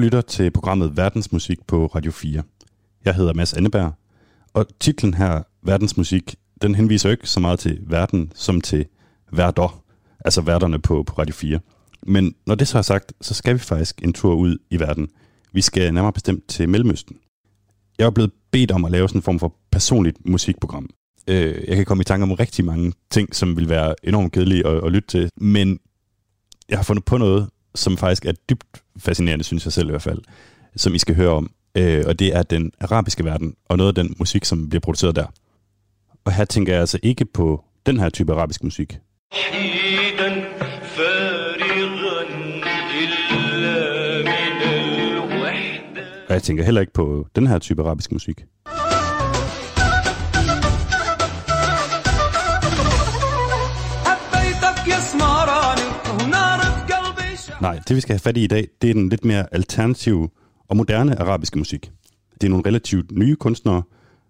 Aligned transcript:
lytter 0.00 0.20
til 0.20 0.50
programmet 0.50 0.96
Verdensmusik 0.96 1.58
på 1.66 1.86
Radio 1.86 2.12
4. 2.12 2.42
Jeg 3.04 3.14
hedder 3.14 3.34
Mads 3.34 3.54
Anneberg, 3.54 3.92
og 4.54 4.66
titlen 4.80 5.14
her, 5.14 5.42
Verdensmusik, 5.62 6.34
den 6.62 6.74
henviser 6.74 7.10
ikke 7.10 7.26
så 7.26 7.40
meget 7.40 7.58
til 7.58 7.78
verden 7.82 8.32
som 8.34 8.60
til 8.60 8.86
værter, 9.32 9.82
altså 10.24 10.40
værterne 10.40 10.78
på, 10.78 11.02
på 11.02 11.14
Radio 11.18 11.34
4. 11.34 11.60
Men 12.06 12.34
når 12.46 12.54
det 12.54 12.68
så 12.68 12.78
er 12.78 12.82
sagt, 12.82 13.12
så 13.20 13.34
skal 13.34 13.54
vi 13.54 13.58
faktisk 13.58 14.02
en 14.02 14.12
tur 14.12 14.34
ud 14.34 14.58
i 14.70 14.80
verden. 14.80 15.08
Vi 15.52 15.60
skal 15.60 15.94
nærmere 15.94 16.12
bestemt 16.12 16.48
til 16.48 16.68
Mellemøsten. 16.68 17.16
Jeg 17.98 18.06
er 18.06 18.10
blevet 18.10 18.32
bedt 18.50 18.70
om 18.70 18.84
at 18.84 18.90
lave 18.90 19.08
sådan 19.08 19.18
en 19.18 19.22
form 19.22 19.38
for 19.38 19.54
personligt 19.72 20.28
musikprogram. 20.28 20.90
Øh, 21.28 21.64
jeg 21.68 21.76
kan 21.76 21.84
komme 21.84 22.00
i 22.00 22.04
tanke 22.04 22.22
om 22.22 22.32
rigtig 22.32 22.64
mange 22.64 22.92
ting, 23.10 23.34
som 23.34 23.56
vil 23.56 23.68
være 23.68 23.94
enormt 24.04 24.32
kedelige 24.32 24.66
at, 24.66 24.84
at 24.84 24.92
lytte 24.92 25.08
til, 25.08 25.30
men 25.36 25.78
jeg 26.68 26.78
har 26.78 26.84
fundet 26.84 27.04
på 27.04 27.18
noget, 27.18 27.48
som 27.74 27.96
faktisk 27.96 28.24
er 28.24 28.32
dybt 28.32 28.82
fascinerende, 28.98 29.44
synes 29.44 29.64
jeg 29.64 29.72
selv 29.72 29.88
i 29.88 29.90
hvert 29.90 30.02
fald, 30.02 30.18
som 30.76 30.94
I 30.94 30.98
skal 30.98 31.14
høre 31.14 31.30
om. 31.30 31.50
Øh, 31.74 32.04
og 32.06 32.18
det 32.18 32.36
er 32.36 32.42
den 32.42 32.72
arabiske 32.80 33.24
verden, 33.24 33.54
og 33.68 33.76
noget 33.76 33.98
af 33.98 34.04
den 34.04 34.14
musik, 34.18 34.44
som 34.44 34.68
bliver 34.68 34.80
produceret 34.80 35.16
der. 35.16 35.26
Og 36.24 36.32
her 36.32 36.44
tænker 36.44 36.72
jeg 36.72 36.80
altså 36.80 36.98
ikke 37.02 37.24
på 37.24 37.64
den 37.86 38.00
her 38.00 38.08
type 38.08 38.32
arabisk 38.32 38.64
musik. 38.64 38.98
Og 46.28 46.34
jeg 46.34 46.42
tænker 46.42 46.64
heller 46.64 46.80
ikke 46.80 46.92
på 46.92 47.26
den 47.34 47.46
her 47.46 47.58
type 47.58 47.82
arabisk 47.82 48.12
musik. 48.12 48.44
Nej, 57.60 57.80
det 57.88 57.96
vi 57.96 58.00
skal 58.00 58.12
have 58.12 58.20
fat 58.20 58.36
i 58.36 58.44
i 58.44 58.46
dag, 58.46 58.68
det 58.82 58.90
er 58.90 58.94
den 58.94 59.08
lidt 59.08 59.24
mere 59.24 59.54
alternative 59.54 60.28
og 60.68 60.76
moderne 60.76 61.20
arabiske 61.20 61.58
musik. 61.58 61.90
Det 62.40 62.46
er 62.46 62.50
nogle 62.50 62.66
relativt 62.66 63.12
nye 63.12 63.36
kunstnere, 63.36 63.82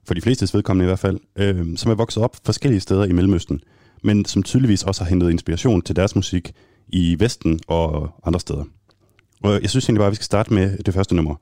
for 0.07 0.15
de 0.15 0.21
fleste 0.21 0.57
vedkommende 0.57 0.85
i 0.85 0.87
hvert 0.87 0.99
fald, 0.99 1.19
øh, 1.37 1.77
som 1.77 1.91
er 1.91 1.95
vokset 1.95 2.23
op 2.23 2.37
forskellige 2.45 2.81
steder 2.81 3.05
i 3.05 3.13
Mellemøsten, 3.13 3.61
men 4.03 4.25
som 4.25 4.43
tydeligvis 4.43 4.83
også 4.83 5.05
har 5.05 5.09
hentet 5.09 5.31
inspiration 5.31 5.83
til 5.83 5.97
deres 5.97 6.15
musik 6.15 6.53
i 6.89 7.17
Vesten 7.19 7.61
og 7.67 8.11
andre 8.27 8.41
steder. 8.41 8.65
Og 9.43 9.63
jeg 9.63 9.71
synes 9.71 9.85
egentlig 9.85 10.01
bare, 10.01 10.07
at 10.07 10.11
vi 10.11 10.17
skal 10.17 10.25
starte 10.25 10.55
med 10.55 10.79
det 10.79 10.95
første 10.95 11.15
nummer. 11.15 11.35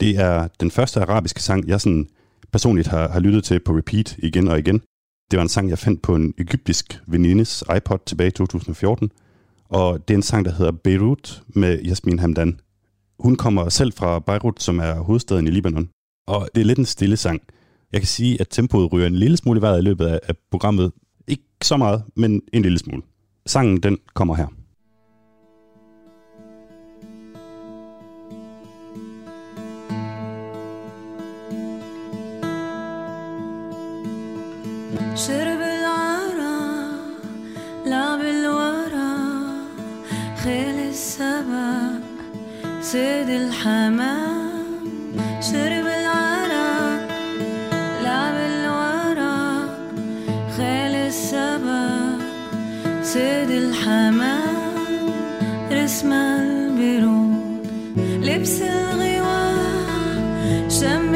Det 0.00 0.18
er 0.18 0.48
den 0.60 0.70
første 0.70 1.00
arabiske 1.00 1.42
sang, 1.42 1.68
jeg 1.68 1.80
sådan 1.80 2.08
personligt 2.52 2.88
har, 2.88 3.08
har 3.08 3.20
lyttet 3.20 3.44
til 3.44 3.60
på 3.60 3.72
repeat 3.76 4.16
igen 4.18 4.48
og 4.48 4.58
igen. 4.58 4.82
Det 5.30 5.36
var 5.36 5.42
en 5.42 5.48
sang, 5.48 5.70
jeg 5.70 5.78
fandt 5.78 6.02
på 6.02 6.14
en 6.14 6.34
egyptisk 6.38 7.02
venindes 7.06 7.64
iPod 7.76 7.98
tilbage 8.06 8.28
i 8.28 8.30
2014, 8.30 9.10
og 9.70 10.08
det 10.08 10.14
er 10.14 10.18
en 10.18 10.22
sang, 10.22 10.44
der 10.44 10.52
hedder 10.52 10.72
Beirut 10.72 11.42
med 11.48 11.82
Jasmin 11.82 12.18
Hamdan. 12.18 12.60
Hun 13.20 13.36
kommer 13.36 13.68
selv 13.68 13.92
fra 13.92 14.18
Beirut, 14.18 14.62
som 14.62 14.78
er 14.78 14.94
hovedstaden 14.94 15.46
i 15.46 15.50
Libanon. 15.50 15.88
Og 16.26 16.48
det 16.54 16.60
er 16.60 16.64
lidt 16.64 16.78
en 16.78 16.84
stille 16.84 17.16
sang. 17.16 17.42
Jeg 17.92 18.00
kan 18.00 18.08
sige, 18.08 18.40
at 18.40 18.46
tempoet 18.50 18.92
ryger 18.92 19.06
en 19.06 19.14
lille 19.14 19.36
smule 19.36 19.58
i 19.58 19.62
vejret 19.62 19.78
i 19.78 19.84
løbet 19.84 20.06
af 20.06 20.34
programmet. 20.50 20.92
Ikke 21.28 21.44
så 21.62 21.76
meget, 21.76 22.02
men 22.16 22.42
en 22.52 22.62
lille 22.62 22.78
smule. 22.78 23.02
Sangen, 23.46 23.82
den 23.82 23.98
kommer 24.14 24.34
her. 24.34 24.46
Should 35.16 35.49
سيد 42.92 43.28
الحمام 43.28 44.50
شرب 45.40 45.86
العرق 46.00 47.08
لعب 48.02 48.34
الورق 48.34 49.68
خيل 50.56 50.94
السبق. 50.94 52.18
سيد 53.02 53.50
الحمام 53.50 54.56
رسم 55.72 56.12
البرود 56.12 57.66
لبس 58.22 58.62
الغواء 58.62 60.68
شم 60.68 61.14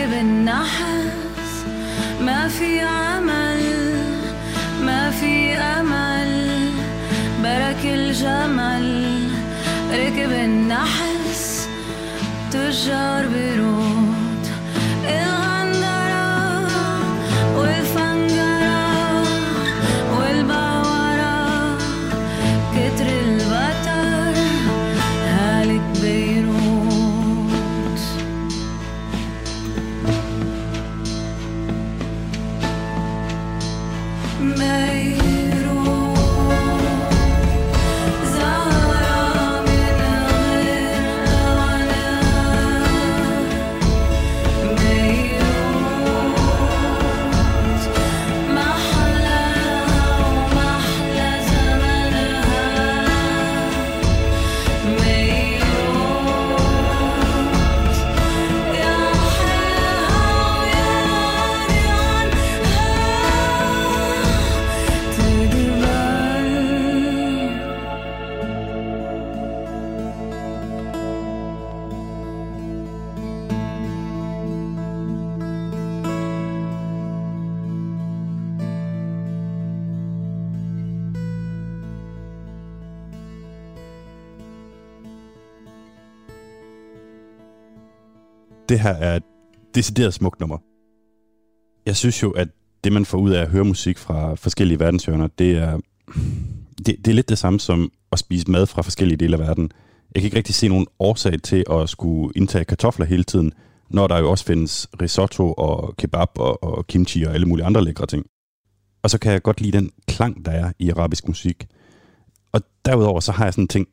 ركب 0.00 0.12
النحس 0.12 1.64
ما 2.20 2.48
في 2.48 2.80
عمل 2.80 3.62
ما 4.82 5.10
في 5.10 5.54
أمل. 5.54 6.70
برك 7.42 7.84
الجمل 7.84 9.28
ركب 9.92 10.32
النحس 10.32 11.68
تجار 12.50 13.26
بيروت 13.28 13.89
det 88.70 88.80
her 88.80 88.90
er 88.90 89.16
et 89.16 89.22
decideret 89.74 90.14
smukt 90.14 90.40
nummer. 90.40 90.58
Jeg 91.86 91.96
synes 91.96 92.22
jo, 92.22 92.30
at 92.30 92.48
det, 92.84 92.92
man 92.92 93.04
får 93.04 93.18
ud 93.18 93.30
af 93.30 93.42
at 93.42 93.48
høre 93.48 93.64
musik 93.64 93.98
fra 93.98 94.34
forskellige 94.34 94.78
verdenshjørner, 94.78 95.26
det 95.26 95.56
er, 95.56 95.80
det, 96.78 96.86
det 96.86 97.08
er 97.08 97.12
lidt 97.12 97.28
det 97.28 97.38
samme 97.38 97.60
som 97.60 97.92
at 98.12 98.18
spise 98.18 98.50
mad 98.50 98.66
fra 98.66 98.82
forskellige 98.82 99.16
dele 99.16 99.36
af 99.36 99.40
verden. 99.40 99.72
Jeg 100.14 100.22
kan 100.22 100.26
ikke 100.26 100.36
rigtig 100.36 100.54
se 100.54 100.68
nogen 100.68 100.86
årsag 100.98 101.42
til 101.42 101.64
at 101.70 101.88
skulle 101.88 102.32
indtage 102.36 102.64
kartofler 102.64 103.06
hele 103.06 103.24
tiden, 103.24 103.52
når 103.88 104.06
der 104.06 104.18
jo 104.18 104.30
også 104.30 104.44
findes 104.44 104.88
risotto 105.02 105.52
og 105.52 105.96
kebab 105.96 106.38
og, 106.38 106.64
og 106.64 106.86
kimchi 106.86 107.22
og 107.22 107.34
alle 107.34 107.46
mulige 107.46 107.66
andre 107.66 107.84
lækre 107.84 108.06
ting. 108.06 108.26
Og 109.02 109.10
så 109.10 109.18
kan 109.18 109.32
jeg 109.32 109.42
godt 109.42 109.60
lide 109.60 109.78
den 109.78 109.90
klang, 110.08 110.44
der 110.44 110.52
er 110.52 110.72
i 110.78 110.90
arabisk 110.90 111.28
musik. 111.28 111.66
Og 112.52 112.60
derudover 112.84 113.20
så 113.20 113.32
har 113.32 113.44
jeg 113.44 113.52
sådan 113.52 113.64
en 113.64 113.68
ting, 113.68 113.88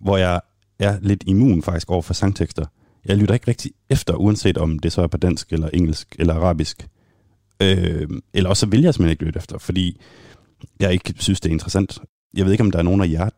hvor 0.00 0.16
jeg 0.16 0.40
er 0.78 0.98
lidt 1.00 1.24
immun 1.26 1.62
faktisk 1.62 1.90
over 1.90 2.02
for 2.02 2.14
sangtekster. 2.14 2.66
Jeg 3.08 3.16
lytter 3.16 3.34
ikke 3.34 3.48
rigtig 3.48 3.72
efter, 3.90 4.14
uanset 4.14 4.58
om 4.58 4.78
det 4.78 4.92
så 4.92 5.02
er 5.02 5.06
på 5.06 5.16
dansk 5.16 5.52
eller 5.52 5.68
engelsk 5.68 6.16
eller 6.18 6.34
arabisk. 6.34 6.88
Øh, 7.62 8.08
eller 8.34 8.50
også 8.50 8.60
så 8.60 8.66
vil 8.66 8.82
jeg 8.82 8.94
simpelthen 8.94 9.10
ikke 9.10 9.24
lytte 9.24 9.38
efter, 9.38 9.58
fordi 9.58 10.00
jeg 10.80 10.92
ikke 10.92 11.14
synes, 11.18 11.40
det 11.40 11.48
er 11.48 11.52
interessant. 11.52 11.98
Jeg 12.34 12.44
ved 12.44 12.52
ikke, 12.52 12.64
om 12.64 12.70
der 12.70 12.78
er 12.78 12.82
nogen 12.82 13.00
af 13.00 13.08
jer, 13.08 13.30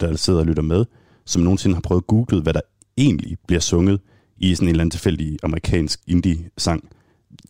der 0.00 0.16
sidder 0.16 0.40
og 0.40 0.46
lytter 0.46 0.62
med, 0.62 0.84
som 1.26 1.42
nogensinde 1.42 1.76
har 1.76 1.80
prøvet 1.80 2.02
at 2.02 2.06
google, 2.06 2.42
hvad 2.42 2.54
der 2.54 2.60
egentlig 2.96 3.38
bliver 3.46 3.60
sunget 3.60 4.00
i 4.36 4.54
sådan 4.54 4.68
en 4.68 4.70
eller 4.70 4.82
anden 4.82 4.90
tilfældig 4.90 5.38
amerikansk 5.42 6.00
indie-sang. 6.06 6.88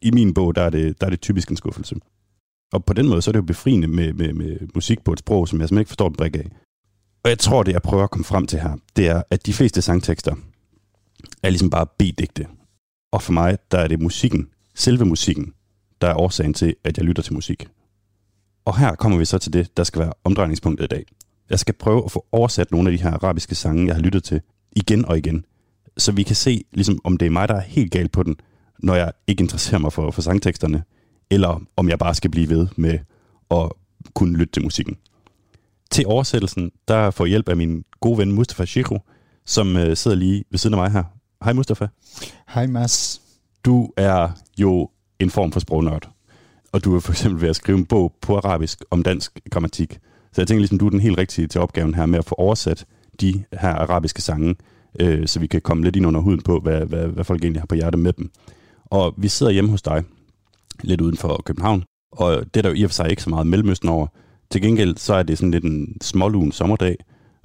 I 0.02 0.10
min 0.10 0.34
bog, 0.34 0.54
der 0.54 0.62
er, 0.62 0.70
det, 0.70 1.00
der 1.00 1.06
er 1.06 1.10
det 1.10 1.20
typisk 1.20 1.50
en 1.50 1.56
skuffelse. 1.56 1.96
Og 2.72 2.84
på 2.84 2.92
den 2.92 3.08
måde, 3.08 3.22
så 3.22 3.30
er 3.30 3.32
det 3.32 3.38
jo 3.40 3.44
befriende 3.44 3.88
med, 3.88 4.12
med, 4.12 4.32
med 4.32 4.58
musik 4.74 5.04
på 5.04 5.12
et 5.12 5.18
sprog, 5.18 5.48
som 5.48 5.60
jeg 5.60 5.68
simpelthen 5.68 5.82
ikke 5.82 5.88
forstår 5.88 6.08
en 6.08 6.14
brik 6.14 6.36
af. 6.36 6.48
Og 7.24 7.30
jeg 7.30 7.38
tror, 7.38 7.62
det 7.62 7.72
jeg 7.72 7.82
prøver 7.82 8.04
at 8.04 8.10
komme 8.10 8.24
frem 8.24 8.46
til 8.46 8.60
her, 8.60 8.76
det 8.96 9.08
er, 9.08 9.22
at 9.30 9.46
de 9.46 9.52
fleste 9.52 9.82
sangtekster 9.82 10.34
er 11.42 11.50
ligesom 11.50 11.70
bare 11.70 11.86
B-digte. 11.86 12.46
Og 13.12 13.22
for 13.22 13.32
mig, 13.32 13.58
der 13.70 13.78
er 13.78 13.88
det 13.88 14.00
musikken, 14.00 14.48
selve 14.74 15.04
musikken, 15.04 15.54
der 16.00 16.08
er 16.08 16.14
årsagen 16.14 16.54
til, 16.54 16.76
at 16.84 16.98
jeg 16.98 17.06
lytter 17.06 17.22
til 17.22 17.34
musik. 17.34 17.68
Og 18.64 18.78
her 18.78 18.94
kommer 18.94 19.18
vi 19.18 19.24
så 19.24 19.38
til 19.38 19.52
det, 19.52 19.76
der 19.76 19.84
skal 19.84 20.00
være 20.00 20.12
omdrejningspunktet 20.24 20.84
i 20.84 20.88
dag. 20.88 21.04
Jeg 21.50 21.58
skal 21.58 21.74
prøve 21.74 22.04
at 22.04 22.10
få 22.10 22.26
oversat 22.32 22.70
nogle 22.70 22.90
af 22.90 22.98
de 22.98 23.02
her 23.02 23.10
arabiske 23.10 23.54
sange, 23.54 23.86
jeg 23.86 23.94
har 23.94 24.02
lyttet 24.02 24.24
til, 24.24 24.40
igen 24.72 25.04
og 25.04 25.18
igen. 25.18 25.44
Så 25.96 26.12
vi 26.12 26.22
kan 26.22 26.36
se, 26.36 26.64
ligesom, 26.72 27.00
om 27.04 27.16
det 27.16 27.26
er 27.26 27.30
mig, 27.30 27.48
der 27.48 27.54
er 27.54 27.60
helt 27.60 27.92
galt 27.92 28.12
på 28.12 28.22
den, 28.22 28.36
når 28.78 28.94
jeg 28.94 29.12
ikke 29.26 29.40
interesserer 29.40 29.80
mig 29.80 29.92
for, 29.92 30.10
for 30.10 30.22
sangteksterne, 30.22 30.82
eller 31.30 31.62
om 31.76 31.88
jeg 31.88 31.98
bare 31.98 32.14
skal 32.14 32.30
blive 32.30 32.48
ved 32.48 32.68
med 32.76 32.98
at 33.50 33.72
kunne 34.14 34.36
lytte 34.36 34.52
til 34.52 34.62
musikken. 34.62 34.96
Til 35.90 36.06
oversættelsen, 36.06 36.70
der 36.88 37.10
får 37.10 37.26
hjælp 37.26 37.48
af 37.48 37.56
min 37.56 37.84
gode 38.00 38.18
ven 38.18 38.32
Mustafa 38.32 38.64
Shiro, 38.64 38.98
som 39.46 39.76
øh, 39.76 39.96
sidder 39.96 40.16
lige 40.16 40.44
ved 40.50 40.58
siden 40.58 40.74
af 40.74 40.80
mig 40.80 40.90
her. 40.90 41.04
Hej 41.44 41.52
Mustafa. 41.52 41.86
Hej 42.48 42.66
Mads. 42.66 43.22
Du 43.64 43.90
er 43.96 44.28
jo 44.58 44.90
en 45.18 45.30
form 45.30 45.52
for 45.52 45.60
sprognørd, 45.60 46.10
og 46.72 46.84
du 46.84 46.96
er 46.96 47.00
for 47.00 47.12
eksempel 47.12 47.40
ved 47.40 47.48
at 47.48 47.56
skrive 47.56 47.78
en 47.78 47.86
bog 47.86 48.14
på 48.20 48.36
arabisk 48.36 48.84
om 48.90 49.02
dansk 49.02 49.40
grammatik. 49.50 49.98
Så 50.32 50.40
jeg 50.40 50.48
tænker 50.48 50.60
ligesom, 50.60 50.78
du 50.78 50.86
er 50.86 50.90
den 50.90 51.00
helt 51.00 51.18
rigtige 51.18 51.46
til 51.46 51.60
opgaven 51.60 51.94
her 51.94 52.06
med 52.06 52.18
at 52.18 52.24
få 52.24 52.34
oversat 52.34 52.86
de 53.20 53.44
her 53.60 53.74
arabiske 53.74 54.22
sange, 54.22 54.56
øh, 55.00 55.26
så 55.26 55.40
vi 55.40 55.46
kan 55.46 55.60
komme 55.60 55.84
lidt 55.84 55.96
ind 55.96 56.06
under 56.06 56.20
huden 56.20 56.42
på, 56.42 56.60
hvad, 56.60 56.86
hvad, 56.86 57.06
hvad 57.06 57.24
folk 57.24 57.42
egentlig 57.42 57.62
har 57.62 57.66
på 57.66 57.74
hjerte 57.74 57.98
med 57.98 58.12
dem. 58.12 58.30
Og 58.84 59.14
vi 59.16 59.28
sidder 59.28 59.52
hjemme 59.52 59.70
hos 59.70 59.82
dig, 59.82 60.04
lidt 60.82 61.00
uden 61.00 61.16
for 61.16 61.42
København, 61.44 61.84
og 62.12 62.54
det 62.54 62.56
er 62.56 62.62
der 62.62 62.68
jo 62.68 62.74
i 62.74 62.82
og 62.82 62.90
for 62.90 62.94
sig 62.94 63.10
ikke 63.10 63.22
så 63.22 63.30
meget 63.30 63.46
Mellemøsten 63.46 63.88
over. 63.88 64.06
Til 64.50 64.62
gengæld 64.62 64.96
så 64.96 65.14
er 65.14 65.22
det 65.22 65.38
sådan 65.38 65.50
lidt 65.50 65.64
en 65.64 65.96
smålun 66.00 66.52
sommerdag, 66.52 66.96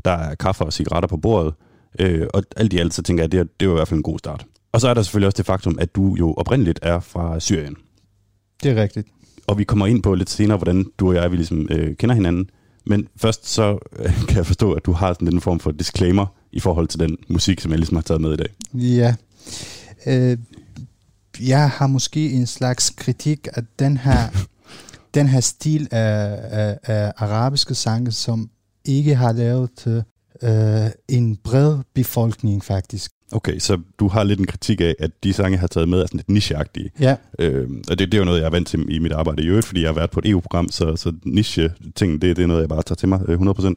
der 0.06 0.12
er 0.12 0.36
kaffe 0.36 0.64
og 0.64 0.74
cigaretter 0.74 1.08
på 1.08 1.18
bordet, 1.18 1.54
øh, 2.00 2.28
og 2.34 2.44
alt 2.56 2.74
i 2.74 2.78
alt 2.78 2.94
så 2.94 3.02
tænker 3.02 3.24
jeg, 3.24 3.26
at 3.26 3.32
det, 3.32 3.40
er, 3.40 3.44
det 3.60 3.66
jo 3.66 3.72
i 3.72 3.76
hvert 3.76 3.88
fald 3.88 3.98
en 3.98 4.04
god 4.04 4.20
start. 4.20 4.46
Og 4.72 4.82
så 4.82 4.88
er 4.88 4.94
der 4.94 5.02
selvfølgelig 5.02 5.28
også 5.28 5.38
det 5.38 5.46
faktum, 5.46 5.78
at 5.80 5.96
du 5.96 6.16
jo 6.20 6.34
oprindeligt 6.34 6.80
er 6.82 7.00
fra 7.00 7.40
Syrien. 7.40 7.76
Det 8.64 8.72
er 8.72 8.82
rigtigt. 8.82 9.08
Og 9.48 9.58
vi 9.58 9.64
kommer 9.64 9.88
ind 9.88 10.04
på 10.04 10.16
lidt 10.16 10.30
senere, 10.30 10.58
hvordan 10.58 10.86
du 11.00 11.08
og 11.08 11.16
jeg 11.16 11.32
vi 11.32 11.36
ligesom, 11.36 11.68
øh, 11.72 11.96
kender 11.96 12.16
hinanden. 12.16 12.50
Men 12.86 13.08
først 13.18 13.48
så 13.48 13.78
øh, 14.00 14.14
kan 14.28 14.38
jeg 14.38 14.46
forstå, 14.46 14.74
at 14.74 14.86
du 14.86 14.92
har 14.92 15.14
sådan 15.14 15.34
en 15.34 15.42
form 15.42 15.60
for 15.60 15.72
disclaimer 15.72 16.26
i 16.52 16.60
forhold 16.60 16.88
til 16.88 17.00
den 17.00 17.18
musik, 17.28 17.60
som 17.60 17.72
jeg 17.72 17.80
ligesom 17.80 17.98
har 17.98 18.02
taget 18.02 18.22
med 18.22 18.34
i 18.34 18.38
dag. 18.38 18.48
Ja. 18.74 19.16
Øh, 20.08 20.38
jeg 21.42 21.70
har 21.70 21.88
måske 21.88 22.32
en 22.32 22.48
slags 22.48 22.90
kritik 22.90 23.48
af 23.54 23.64
den 23.80 23.98
her, 23.98 24.46
den 25.16 25.28
her 25.28 25.40
stil 25.40 25.88
af, 25.92 26.40
af, 26.44 26.78
af 26.84 27.14
arabiske 27.18 27.76
sange, 27.76 28.12
som 28.12 28.50
ikke 28.86 29.16
har 29.16 29.32
lavet 29.32 29.70
øh, 30.44 30.92
en 31.10 31.36
bred 31.44 31.78
befolkning 31.94 32.64
faktisk. 32.64 33.12
Okay, 33.32 33.60
så 33.60 33.80
du 34.00 34.08
har 34.08 34.24
lidt 34.24 34.40
en 34.40 34.46
kritik 34.46 34.82
af, 34.82 34.96
at 35.00 35.12
de 35.24 35.34
sange, 35.34 35.52
jeg 35.52 35.60
har 35.60 35.68
taget 35.68 35.90
med, 35.90 36.02
er 36.02 36.06
sådan 36.06 36.18
lidt 36.18 36.30
nicheagtige. 36.30 36.92
Ja, 37.00 37.16
Øh, 37.40 37.70
og 37.90 38.00
det, 38.00 38.12
det 38.12 38.14
er 38.14 38.18
jo 38.18 38.26
noget, 38.26 38.40
jeg 38.40 38.46
er 38.46 38.50
vant 38.52 38.68
til 38.68 38.96
i 38.96 39.00
mit 39.00 39.12
arbejde 39.12 39.44
i 39.44 39.48
øvrigt, 39.48 39.66
fordi 39.66 39.82
jeg 39.82 39.90
har 39.90 39.94
været 39.94 40.12
på 40.12 40.20
et 40.20 40.30
EU-program, 40.30 40.70
så, 40.72 40.96
så 40.96 41.14
niche-ting, 41.24 42.22
det, 42.22 42.38
det 42.38 42.44
er 42.44 42.48
noget, 42.48 42.62
jeg 42.62 42.70
bare 42.70 42.84
tager 42.84 42.96
til 42.96 43.10
mig 43.10 43.22
øh, 43.28 43.40
100%. 43.40 43.74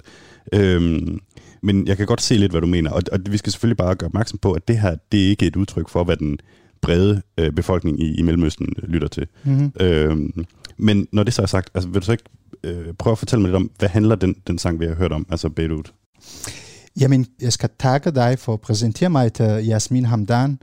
Øhm, 0.52 1.18
men 1.62 1.86
jeg 1.86 1.96
kan 1.96 2.06
godt 2.06 2.22
se 2.22 2.34
lidt, 2.34 2.52
hvad 2.52 2.60
du 2.60 2.66
mener, 2.66 2.90
og, 2.90 3.02
og 3.12 3.18
vi 3.30 3.36
skal 3.36 3.52
selvfølgelig 3.52 3.76
bare 3.76 3.94
gøre 3.94 4.08
opmærksom 4.08 4.38
på, 4.38 4.52
at 4.52 4.68
det 4.68 4.78
her, 4.78 4.96
det 5.12 5.24
er 5.24 5.28
ikke 5.28 5.46
et 5.46 5.56
udtryk 5.56 5.88
for, 5.88 6.04
hvad 6.04 6.16
den 6.16 6.38
brede 6.82 7.22
øh, 7.38 7.52
befolkning 7.52 8.02
i, 8.02 8.14
i 8.18 8.22
Mellemøsten 8.22 8.74
øh, 8.82 8.88
lytter 8.88 9.08
til. 9.08 9.26
mm-hmm. 9.44 9.72
Øhm, 9.80 10.46
men 10.76 11.08
når 11.12 11.22
det 11.22 11.34
så 11.34 11.42
er 11.42 11.46
sagt, 11.46 11.70
altså, 11.74 11.88
vil 11.88 12.00
du 12.00 12.04
så 12.04 12.12
ikke 12.12 12.24
øh, 12.64 12.94
prøve 12.98 13.12
at 13.12 13.18
fortælle 13.18 13.40
mig 13.40 13.48
lidt 13.48 13.56
om, 13.56 13.70
hvad 13.78 13.88
handler 13.88 14.14
den, 14.14 14.36
den 14.46 14.58
sang, 14.58 14.80
vi 14.80 14.86
har 14.86 14.94
hørt 14.94 15.12
om, 15.12 15.26
altså 15.30 15.48
Beirut? 15.48 15.92
Jamen, 17.00 17.26
jeg 17.40 17.52
skal 17.52 17.70
takke 17.78 18.10
dig 18.10 18.38
for 18.38 18.52
at 18.52 18.60
præsentere 18.60 19.10
mig 19.10 19.32
til 19.32 19.44
Jasmin 19.44 20.04
Hamdan. 20.04 20.58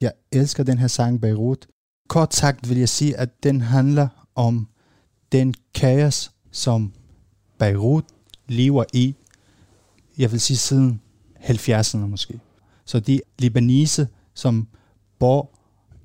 Jeg 0.00 0.12
elsker 0.32 0.62
den 0.62 0.78
her 0.78 0.88
sang 0.88 1.20
Beirut. 1.20 1.66
Kort 2.08 2.34
sagt 2.34 2.68
vil 2.68 2.78
jeg 2.78 2.88
sige, 2.88 3.16
at 3.16 3.42
den 3.42 3.60
handler 3.60 4.08
om 4.34 4.68
den 5.32 5.54
kaos, 5.74 6.30
som 6.52 6.92
Beirut 7.58 8.04
lever 8.48 8.84
i, 8.92 9.14
jeg 10.18 10.32
vil 10.32 10.40
sige 10.40 10.56
siden 10.56 11.00
70'erne 11.40 11.96
måske. 11.98 12.40
Så 12.84 13.00
de 13.00 13.20
libanese, 13.38 14.08
som 14.34 14.68
bor 15.18 15.50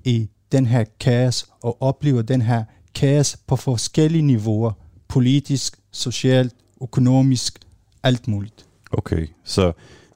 i 0.03 0.29
den 0.51 0.65
her 0.65 0.83
kaos 0.99 1.45
og 1.61 1.81
oplever 1.81 2.21
den 2.21 2.41
her 2.41 2.63
kaos 2.95 3.37
på 3.47 3.55
forskellige 3.55 4.21
niveauer, 4.21 4.71
politisk, 5.07 5.79
socialt, 5.91 6.55
økonomisk, 6.81 7.59
alt 8.03 8.27
muligt. 8.27 8.65
Okay, 8.93 9.27
så 9.43 9.71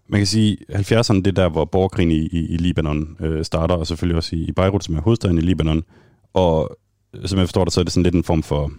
man 0.07 0.19
kan 0.19 0.27
sige, 0.27 0.57
70'erne 0.71 1.15
det 1.15 1.27
er 1.27 1.31
der, 1.31 1.49
hvor 1.49 1.65
borgerkrigen 1.65 2.11
i, 2.11 2.19
i, 2.19 2.47
i 2.47 2.57
Libanon 2.57 3.17
øh, 3.19 3.45
starter, 3.45 3.75
og 3.75 3.87
selvfølgelig 3.87 4.17
også 4.17 4.35
i, 4.35 4.39
i 4.39 4.51
Beirut, 4.51 4.83
som 4.83 4.95
er 4.95 5.01
hovedstaden 5.01 5.37
i 5.37 5.41
Libanon. 5.41 5.83
Og 6.33 6.77
som 7.25 7.39
jeg 7.39 7.47
forstår 7.47 7.63
det, 7.63 7.73
så 7.73 7.79
er 7.79 7.83
det 7.83 7.93
sådan 7.93 8.03
lidt 8.03 8.15
en 8.15 8.23
form 8.23 8.43
for, 8.43 8.71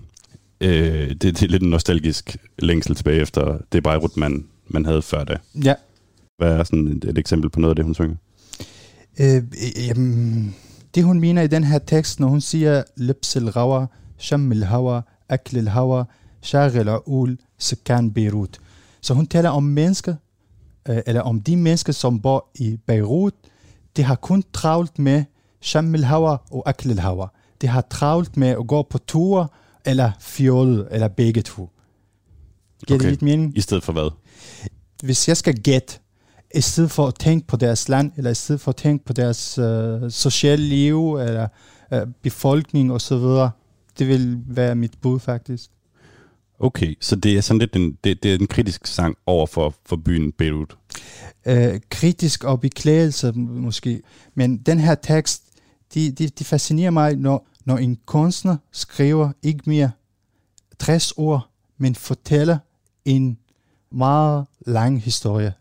øh, 0.60 1.08
det, 1.08 1.22
det 1.22 1.42
er 1.42 1.48
lidt 1.48 1.62
en 1.62 1.70
nostalgisk 1.70 2.36
længsel 2.58 2.94
tilbage 2.94 3.20
efter 3.20 3.58
det 3.72 3.82
Beirut, 3.82 4.16
man, 4.16 4.46
man 4.66 4.84
havde 4.84 5.02
før 5.02 5.24
da. 5.24 5.36
Ja, 5.64 5.74
Hvad 6.38 6.52
er 6.52 6.64
sådan 6.64 6.88
et, 6.88 7.04
et 7.04 7.18
eksempel 7.18 7.50
på 7.50 7.60
noget 7.60 7.70
af 7.70 7.76
det, 7.76 7.84
hun 7.84 7.94
synger? 7.94 8.16
Øh, 9.20 9.42
jamen, 9.88 10.54
det 10.94 11.04
hun 11.04 11.20
mener 11.20 11.42
i 11.42 11.46
den 11.46 11.64
her 11.64 11.78
tekst, 11.78 12.20
når 12.20 12.28
hun 12.28 12.40
siger 12.40 12.82
Libs 12.96 13.36
al-ghawa, 13.36 13.86
sham 14.18 14.52
al-hawa, 14.52 15.00
akl 15.28 15.56
al-hawa, 15.56 16.04
shagil 16.42 16.88
al 16.88 17.38
sukan 17.58 18.10
Beirut. 18.12 18.58
Så 19.00 19.14
hun 19.14 19.26
taler 19.26 19.50
om 19.50 19.62
mennesker, 19.62 20.14
øh, 20.88 20.98
eller 21.06 21.20
om 21.20 21.40
de 21.40 21.56
mennesker, 21.56 21.92
som 21.92 22.20
bor 22.20 22.50
i 22.54 22.76
Beirut, 22.86 23.34
de 23.96 24.02
har 24.02 24.14
kun 24.14 24.44
travlt 24.52 24.98
med 24.98 25.24
sham 25.60 25.94
al-hawa 25.94 26.36
og 26.50 26.68
akl 26.68 26.90
al-hawa. 26.90 27.26
De 27.60 27.66
har 27.66 27.84
travlt 27.90 28.36
med 28.36 28.48
at 28.48 28.66
gå 28.66 28.82
på 28.82 28.98
ture, 28.98 29.48
eller 29.84 30.10
fjollet, 30.20 30.88
eller 30.90 31.08
begge 31.08 31.42
to. 31.42 31.70
Giver 32.86 32.98
Okay. 32.98 33.04
det 33.04 33.12
lidt 33.12 33.22
mening? 33.22 33.56
I 33.56 33.60
stedet 33.60 33.84
for 33.84 33.92
hvad? 33.92 34.10
hvis 35.02 35.28
jeg 35.28 35.36
skal 35.36 35.54
gætte, 35.54 35.98
i 36.54 36.60
stedet 36.60 36.90
for 36.90 37.06
at 37.06 37.14
tænke 37.14 37.46
på 37.46 37.56
deres 37.56 37.88
land, 37.88 38.12
eller 38.16 38.30
i 38.30 38.34
stedet 38.34 38.60
for 38.60 38.68
at 38.68 38.76
tænke 38.76 39.04
på 39.04 39.12
deres 39.12 39.58
øh, 39.58 40.10
sociale 40.10 40.62
liv, 40.62 41.14
eller 41.16 41.48
øh, 41.92 42.06
befolkning 42.22 42.92
osv., 42.92 43.16
det 43.98 44.08
vil 44.08 44.38
være 44.46 44.74
mit 44.74 44.92
bud 45.00 45.20
faktisk. 45.20 45.70
Okay, 46.60 46.94
så 47.00 47.16
det 47.16 47.36
er 47.36 47.40
sådan 47.40 47.58
lidt 47.58 47.76
en, 47.76 47.98
det, 48.04 48.22
det 48.22 48.34
er 48.34 48.38
en 48.38 48.46
kritisk 48.46 48.86
sang 48.86 49.16
over 49.26 49.46
for, 49.46 49.74
for 49.86 49.96
byen 49.96 50.32
Beirut. 50.32 50.76
Øh, 51.46 51.80
kritisk 51.90 52.44
og 52.44 52.60
beklagelse 52.60 53.32
måske, 53.32 54.02
men 54.34 54.56
den 54.58 54.78
her 54.80 54.94
tekst, 54.94 55.42
de, 55.94 56.10
de, 56.10 56.28
de 56.28 56.44
fascinerer 56.44 56.90
mig, 56.90 57.16
når, 57.16 57.46
når 57.64 57.76
en 57.76 57.98
kunstner 58.06 58.56
skriver 58.72 59.30
ikke 59.42 59.62
mere 59.66 59.90
60 60.78 61.12
ord, 61.16 61.48
men 61.78 61.94
fortæller 61.94 62.58
en 63.04 63.38
meget 63.92 64.46
lang 64.66 65.02
historie. 65.02 65.52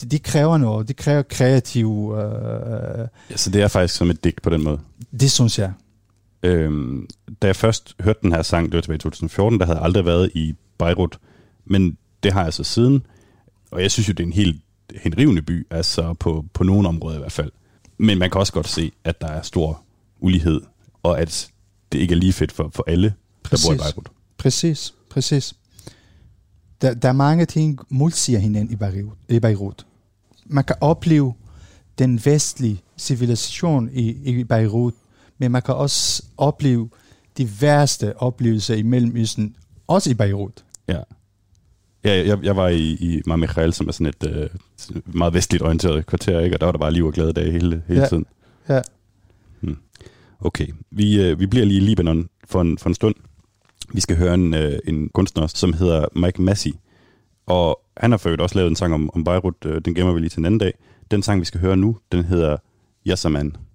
Det, 0.00 0.10
det 0.10 0.22
kræver 0.22 0.58
noget, 0.58 0.88
det 0.88 0.96
kræver 0.96 1.22
kreativ, 1.22 2.14
øh, 2.16 3.08
Ja, 3.30 3.36
så 3.36 3.50
det 3.50 3.62
er 3.62 3.68
faktisk 3.68 3.94
som 3.94 4.10
et 4.10 4.24
digt 4.24 4.42
på 4.42 4.50
den 4.50 4.62
måde. 4.64 4.80
det 5.20 5.30
synes 5.30 5.58
jeg. 5.58 5.72
Øhm, 6.42 7.08
da 7.42 7.46
jeg 7.46 7.56
først 7.56 7.96
hørte 8.00 8.18
den 8.22 8.32
her 8.32 8.42
sang, 8.42 8.66
det 8.66 8.74
var 8.74 8.80
tilbage 8.80 8.96
i 8.96 8.98
2014, 8.98 9.60
der 9.60 9.66
havde 9.66 9.78
jeg 9.78 9.84
aldrig 9.84 10.04
været 10.04 10.30
i 10.34 10.54
Beirut, 10.78 11.18
men 11.64 11.98
det 12.22 12.32
har 12.32 12.44
jeg 12.44 12.54
så 12.54 12.64
siden, 12.64 13.06
og 13.70 13.82
jeg 13.82 13.90
synes 13.90 14.08
jo, 14.08 14.12
det 14.12 14.20
er 14.22 14.26
en 14.26 14.32
helt 14.32 14.62
henrivende 14.94 15.42
by, 15.42 15.66
altså 15.70 16.14
på, 16.14 16.44
på 16.54 16.64
nogle 16.64 16.88
områder 16.88 17.16
i 17.16 17.18
hvert 17.18 17.32
fald. 17.32 17.50
Men 17.98 18.18
man 18.18 18.30
kan 18.30 18.38
også 18.38 18.52
godt 18.52 18.68
se, 18.68 18.92
at 19.04 19.20
der 19.20 19.28
er 19.28 19.42
stor 19.42 19.82
ulighed, 20.20 20.60
og 21.02 21.20
at 21.20 21.50
det 21.92 21.98
ikke 21.98 22.12
er 22.12 22.18
lige 22.18 22.32
fedt 22.32 22.52
for, 22.52 22.70
for 22.74 22.84
alle, 22.86 23.14
der 23.50 23.58
bor 23.66 23.72
i 23.72 23.76
Præcis. 23.76 23.92
Beirut. 23.92 24.10
Præcis, 24.38 24.94
præcis. 25.10 25.54
Der, 26.82 26.94
der 26.94 27.08
er 27.08 27.12
mange 27.12 27.46
ting, 27.46 27.78
modsiger 27.88 28.38
hinanden 28.38 28.72
i 28.72 28.76
Beirut, 28.76 29.16
i 29.28 29.38
Beirut. 29.38 29.86
Man 30.46 30.64
kan 30.64 30.76
opleve 30.80 31.34
den 31.98 32.20
vestlige 32.24 32.82
civilisation 32.98 33.90
i, 33.92 34.08
i 34.08 34.44
Beirut, 34.44 34.94
men 35.40 35.52
man 35.52 35.62
kan 35.62 35.74
også 35.74 36.22
opleve 36.36 36.90
de 37.38 37.48
værste 37.60 38.16
oplevelser 38.16 38.74
i 38.74 38.82
Mellemøsten, 38.82 39.56
også 39.86 40.10
i 40.10 40.14
Beirut. 40.14 40.64
Ja. 40.88 40.98
Ja, 42.04 42.26
jeg, 42.26 42.38
jeg 42.42 42.56
var 42.56 42.68
i, 42.68 42.82
i 42.92 43.22
Mar 43.26 43.36
Michael, 43.36 43.72
som 43.72 43.88
er 43.88 43.92
sådan 43.92 44.06
et 44.06 44.26
øh, 44.26 44.48
meget 45.06 45.34
vestligt 45.34 45.62
orienteret 45.62 46.06
kvarter, 46.06 46.40
ikke? 46.40 46.56
og 46.56 46.60
der 46.60 46.66
var 46.66 46.72
der 46.72 46.78
bare 46.78 46.92
liv 46.92 47.06
og 47.06 47.12
glade 47.12 47.32
dage 47.32 47.52
hele, 47.52 47.82
hele 47.88 48.00
Ja. 48.00 48.08
tiden. 48.08 48.26
Ja. 48.68 48.80
Okay, 50.42 50.66
vi, 50.90 51.22
øh, 51.22 51.40
vi 51.40 51.46
bliver 51.46 51.66
lige 51.66 51.76
i 51.76 51.80
Libanon 51.84 52.28
for 52.44 52.60
en, 52.60 52.78
for 52.78 52.88
en 52.88 52.94
stund. 52.94 53.14
Vi 53.94 54.00
skal 54.00 54.16
høre 54.16 54.34
en, 54.34 54.54
øh, 54.54 54.78
en 54.84 55.08
kunstner, 55.08 55.46
som 55.46 55.72
hedder 55.72 56.04
Mike 56.16 56.42
Massey. 56.42 56.70
Og 57.46 57.80
han 57.96 58.10
har 58.10 58.22
øvrigt 58.26 58.42
også 58.42 58.56
lavet 58.56 58.68
en 58.70 58.76
sang 58.76 58.94
om, 58.94 59.10
om 59.14 59.24
Beirut, 59.24 59.54
øh, 59.64 59.80
den 59.84 59.94
gemmer 59.94 60.12
vi 60.12 60.20
lige 60.20 60.28
til 60.28 60.38
en 60.38 60.44
anden 60.44 60.58
dag. 60.58 60.74
Den 61.10 61.22
sang, 61.22 61.40
vi 61.40 61.44
skal 61.44 61.60
høre 61.60 61.76
nu, 61.76 61.98
den 62.12 62.24
hedder 62.24 62.56
Yasaman. 63.06 63.46
يا 63.46 63.69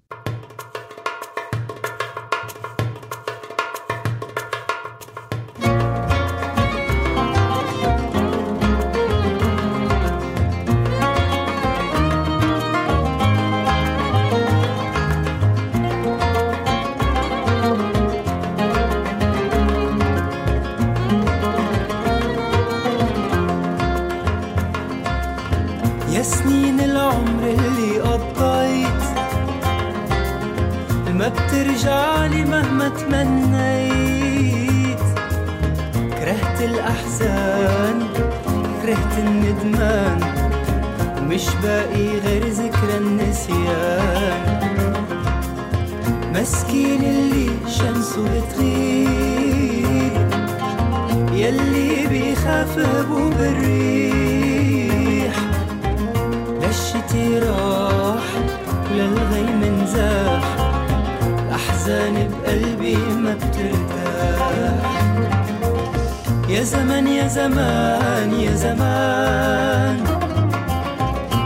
يا 66.49 66.63
زمن 66.63 67.07
يا 67.07 67.27
زمان 67.27 68.33
يا 68.39 68.53
زمان. 68.55 69.97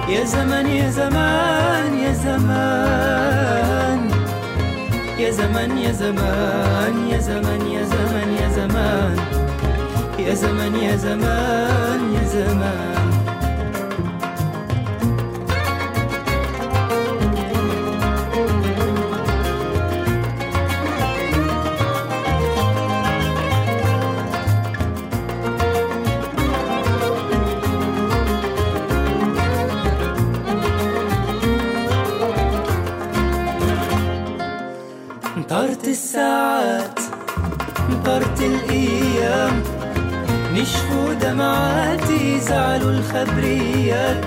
يا 0.09 0.23
زمن 0.25 0.67
يا 0.67 0.89
زمان 0.89 1.97
يا 2.03 2.13
زمان. 2.13 3.99
يا 5.19 5.31
زمن 5.31 5.77
يا 5.77 5.91
زمان 5.91 7.07
يا 7.11 7.19
زمن 7.19 7.61
يا 7.71 7.83
زمن 7.83 8.29
يا 8.41 8.49
زمان. 8.57 9.15
يا 10.19 10.33
زمن 10.33 10.75
يا 10.75 10.95
زمان 10.95 12.01
يا 12.15 12.23
زمان. 12.35 13.18
دمعاتي 41.21 42.39
زعلوا 42.39 42.91
الخبريات. 42.91 44.25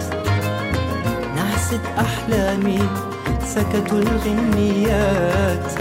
نعست 1.36 1.80
أحلامي 1.98 2.82
سكتوا 3.46 3.98
الغنيات. 3.98 5.72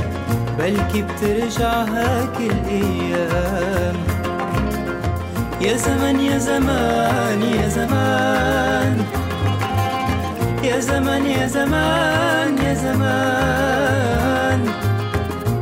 بلكي 0.60 1.02
بترجع 1.02 1.74
هاك 1.84 2.38
الأيام 2.40 3.96
يا 5.62 5.76
زمن 5.78 6.20
يا 6.20 6.38
زمان 6.38 7.42
يا 7.42 7.68
زمان. 7.68 8.96
يا 10.64 10.80
زمن 10.80 11.26
يا 11.26 11.48
زمان 11.48 12.58
يا 12.58 12.74
زمان. 12.74 14.62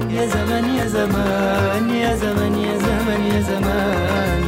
يا 0.09 0.25
زمن 0.25 0.65
يا 0.77 0.87
زمان 0.87 1.89
يا 1.89 2.15
زمن 2.15 2.53
يا 2.67 2.77
زمن 2.77 3.21
يا 3.33 3.41
زمان. 3.41 4.38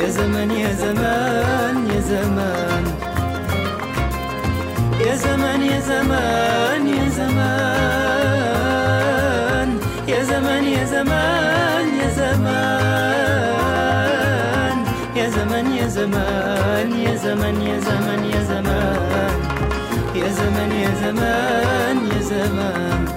يا 0.00 0.08
زمن 0.08 0.50
يا 0.50 0.72
زمان 0.72 1.76
يا 1.94 2.00
زمان. 2.00 2.84
يا 5.06 5.14
زمن 5.16 5.62
يا 5.62 5.80
زمان 5.80 6.86
يا 6.88 7.08
زمان. 7.18 8.50
يا 10.08 10.22
زمن 10.22 10.64
يا 10.64 10.84
زمان 10.84 11.86
يا 12.00 12.08
زمان. 12.20 12.60
يا 15.16 15.26
زمن 15.36 15.66
يا 15.78 15.86
زمان 15.88 16.90
يا 17.06 17.14
زمن 17.24 17.56
يا 17.62 17.78
زمن 17.88 18.24
يا 18.34 18.42
زمان. 18.50 19.38
يا 20.14 20.28
زمن 20.38 20.70
يا 20.84 20.90
زمان 21.02 21.96
يا 22.12 22.20
زمان. 22.32 23.09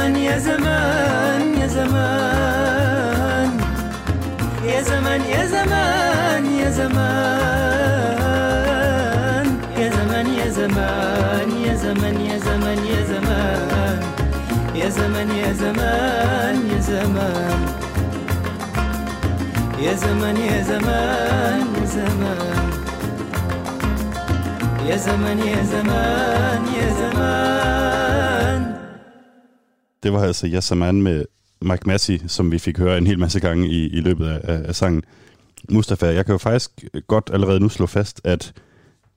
زمن 0.00 0.16
يا 0.16 0.38
زمان 0.38 1.42
يا 1.60 1.66
زمان 1.66 3.50
يا 4.64 4.82
زمن 4.82 5.20
يا 5.34 5.46
زمان 5.46 6.44
يا 6.60 6.70
زمان 6.70 8.14
يا 9.78 9.90
زمن 9.96 10.26
يا 10.38 10.48
زمان 10.50 11.50
يا 11.66 11.74
زمن 11.76 12.16
يا 12.28 12.38
زمن 12.38 12.78
يا 12.92 13.00
زمان 13.10 14.00
يا 14.74 14.88
زمن 14.88 15.30
يا 15.40 15.52
زمان 15.52 16.56
يا 16.70 16.80
زمان 16.80 17.60
يا 19.84 19.94
زمن 19.94 20.36
يا 20.36 20.62
زمان 20.70 21.60
يا 21.80 21.86
زمان 21.94 22.68
يا 24.88 24.96
زمن 24.96 25.38
يا 25.38 25.62
زمان 25.72 26.62
يا 26.78 26.88
زمان 27.00 28.09
Det 30.03 30.13
var 30.13 30.23
altså 30.23 30.47
Yasaman 30.47 31.01
med 31.01 31.25
Mike 31.61 31.83
Massey, 31.87 32.21
som 32.27 32.51
vi 32.51 32.59
fik 32.59 32.77
høre 32.77 32.97
en 32.97 33.07
hel 33.07 33.19
masse 33.19 33.39
gange 33.39 33.69
i, 33.69 33.87
i 33.89 33.99
løbet 34.01 34.27
af, 34.27 34.39
af, 34.43 34.67
af 34.67 34.75
sangen. 34.75 35.03
Mustafa, 35.69 36.05
jeg 36.05 36.25
kan 36.25 36.33
jo 36.33 36.37
faktisk 36.37 36.71
godt 37.07 37.29
allerede 37.33 37.59
nu 37.59 37.69
slå 37.69 37.85
fast, 37.85 38.21
at 38.23 38.53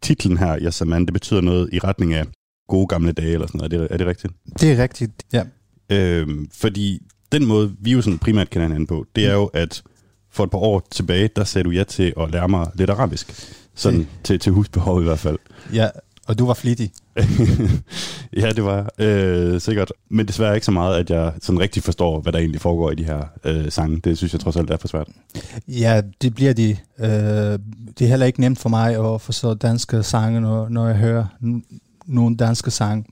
titlen 0.03 0.39
her, 0.39 0.59
Yasaman, 0.63 1.05
det 1.07 1.13
betyder 1.13 1.41
noget 1.41 1.69
i 1.73 1.79
retning 1.79 2.15
af 2.15 2.25
gode 2.69 2.87
gamle 2.87 3.13
dage, 3.13 3.33
eller 3.33 3.47
sådan 3.47 3.59
noget. 3.59 3.73
Er 3.73 3.79
det, 3.79 3.89
er 3.91 3.97
det 3.97 4.07
rigtigt? 4.07 4.33
Det 4.61 4.73
er 4.73 4.83
rigtigt, 4.83 5.13
ja. 5.33 5.43
Øhm, 5.91 6.49
fordi 6.53 7.03
den 7.33 7.47
måde, 7.47 7.77
vi 7.81 7.93
jo 7.93 8.03
sådan 8.03 8.19
primært 8.19 8.51
kender 8.51 8.67
hinanden 8.67 8.87
på, 8.87 9.07
det 9.17 9.27
er 9.27 9.35
jo, 9.35 9.45
at 9.45 9.83
for 10.31 10.45
et 10.45 10.51
par 10.51 10.59
år 10.59 10.89
tilbage, 10.91 11.29
der 11.37 11.45
sagde 11.45 11.65
du 11.65 11.71
ja 11.71 11.85
til 11.85 12.13
at 12.21 12.31
lære 12.31 12.49
mig 12.49 12.71
lidt 12.75 12.91
arabisk. 12.91 13.57
Sådan 13.75 13.99
Det- 14.01 14.09
til, 14.25 14.39
til 14.39 14.53
husbehov 14.53 15.01
i 15.01 15.05
hvert 15.05 15.19
fald. 15.19 15.39
Ja, 15.73 15.89
og 16.27 16.39
du 16.39 16.47
var 16.47 16.55
flittig. 16.55 16.91
ja, 18.43 18.53
det 18.53 18.65
var 18.65 18.91
øh, 18.99 19.61
sikkert. 19.61 19.93
Men 20.09 20.29
desværre 20.29 20.55
ikke 20.55 20.65
så 20.65 20.71
meget, 20.71 20.97
at 20.97 21.11
jeg 21.11 21.33
sådan 21.43 21.61
rigtig 21.61 21.83
forstår, 21.83 22.21
hvad 22.21 22.33
der 22.33 22.39
egentlig 22.39 22.61
foregår 22.61 22.91
i 22.91 22.95
de 22.95 23.05
her 23.05 23.21
øh, 23.45 23.71
sange. 23.71 24.01
Det 24.01 24.19
synes 24.19 24.33
jeg 24.33 24.41
trods 24.41 24.57
alt 24.57 24.71
er 24.71 24.77
for 24.77 24.89
svært. 24.89 25.09
Ja, 25.69 26.03
det 26.23 26.35
bliver 26.35 26.53
de. 26.53 26.77
Øh, 26.99 27.59
det 27.99 28.05
er 28.05 28.07
heller 28.07 28.27
ikke 28.27 28.41
nemt 28.41 28.59
for 28.59 28.69
mig 28.69 29.15
at 29.15 29.21
forstå 29.21 29.55
danske 29.55 30.03
sange, 30.03 30.41
når, 30.41 30.69
når 30.69 30.87
jeg 30.87 30.97
hører 30.97 31.25
nogle 32.07 32.37
danske 32.37 32.71
sange. 32.71 33.05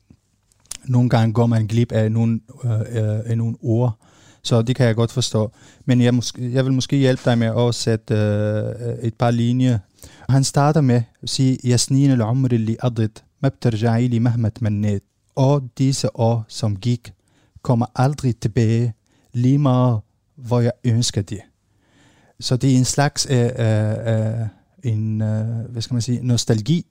Nogle 0.85 1.11
gange 1.11 1.33
går 1.33 1.47
man 1.47 1.67
glip 1.67 1.93
af 1.93 2.13
nogle, 2.13 2.41
øh, 2.65 2.71
øh, 2.71 3.21
af 3.27 3.39
nogle 3.39 3.57
ord, 3.63 3.99
så 4.43 4.63
det 4.63 4.77
kan 4.77 4.87
jeg 4.87 4.95
godt 4.95 5.13
forstå. 5.13 5.53
Men 5.85 6.01
jeg, 6.01 6.15
måske, 6.15 6.53
jeg 6.53 6.65
vil 6.65 6.73
måske 6.73 6.97
hjælpe 6.97 7.23
dig 7.25 7.39
med 7.39 7.47
at 7.47 7.53
oversætte 7.53 8.15
øh, 8.15 8.95
et 9.03 9.15
par 9.15 9.31
linjer. 9.31 9.79
Han 10.29 10.45
starter 10.45 10.81
med 10.81 11.03
at 11.23 11.31
sige, 11.31 11.59
Yasnin 11.65 12.11
al-umri 12.11 12.57
li 12.57 12.77
adet, 12.83 13.25
ma 13.43 13.49
btarja'i 13.49 14.07
li 14.09 14.19
mahma 14.19 14.49
tmannit. 14.49 15.03
Og 15.35 15.63
disse 15.79 16.17
år, 16.17 16.45
som 16.49 16.77
gik, 16.77 17.13
kommer 17.63 17.87
aldrig 17.95 18.37
tilbage, 18.37 18.95
lige 19.33 19.59
meget 19.59 20.01
hvor 20.37 20.61
jeg 20.61 20.73
ønsker 20.85 21.23
det. 21.23 21.41
Så 22.41 22.57
det 22.57 22.73
er 22.73 22.77
en 22.79 22.85
slags 22.85 23.27
øh, 23.31 23.51
øh, 23.59 24.47
en, 24.83 25.23
øh, 25.23 25.71
hvad 25.71 25.83
skal 25.83 25.95
man 25.95 26.03
sige, 26.03 26.21
nostalgi. 26.27 26.87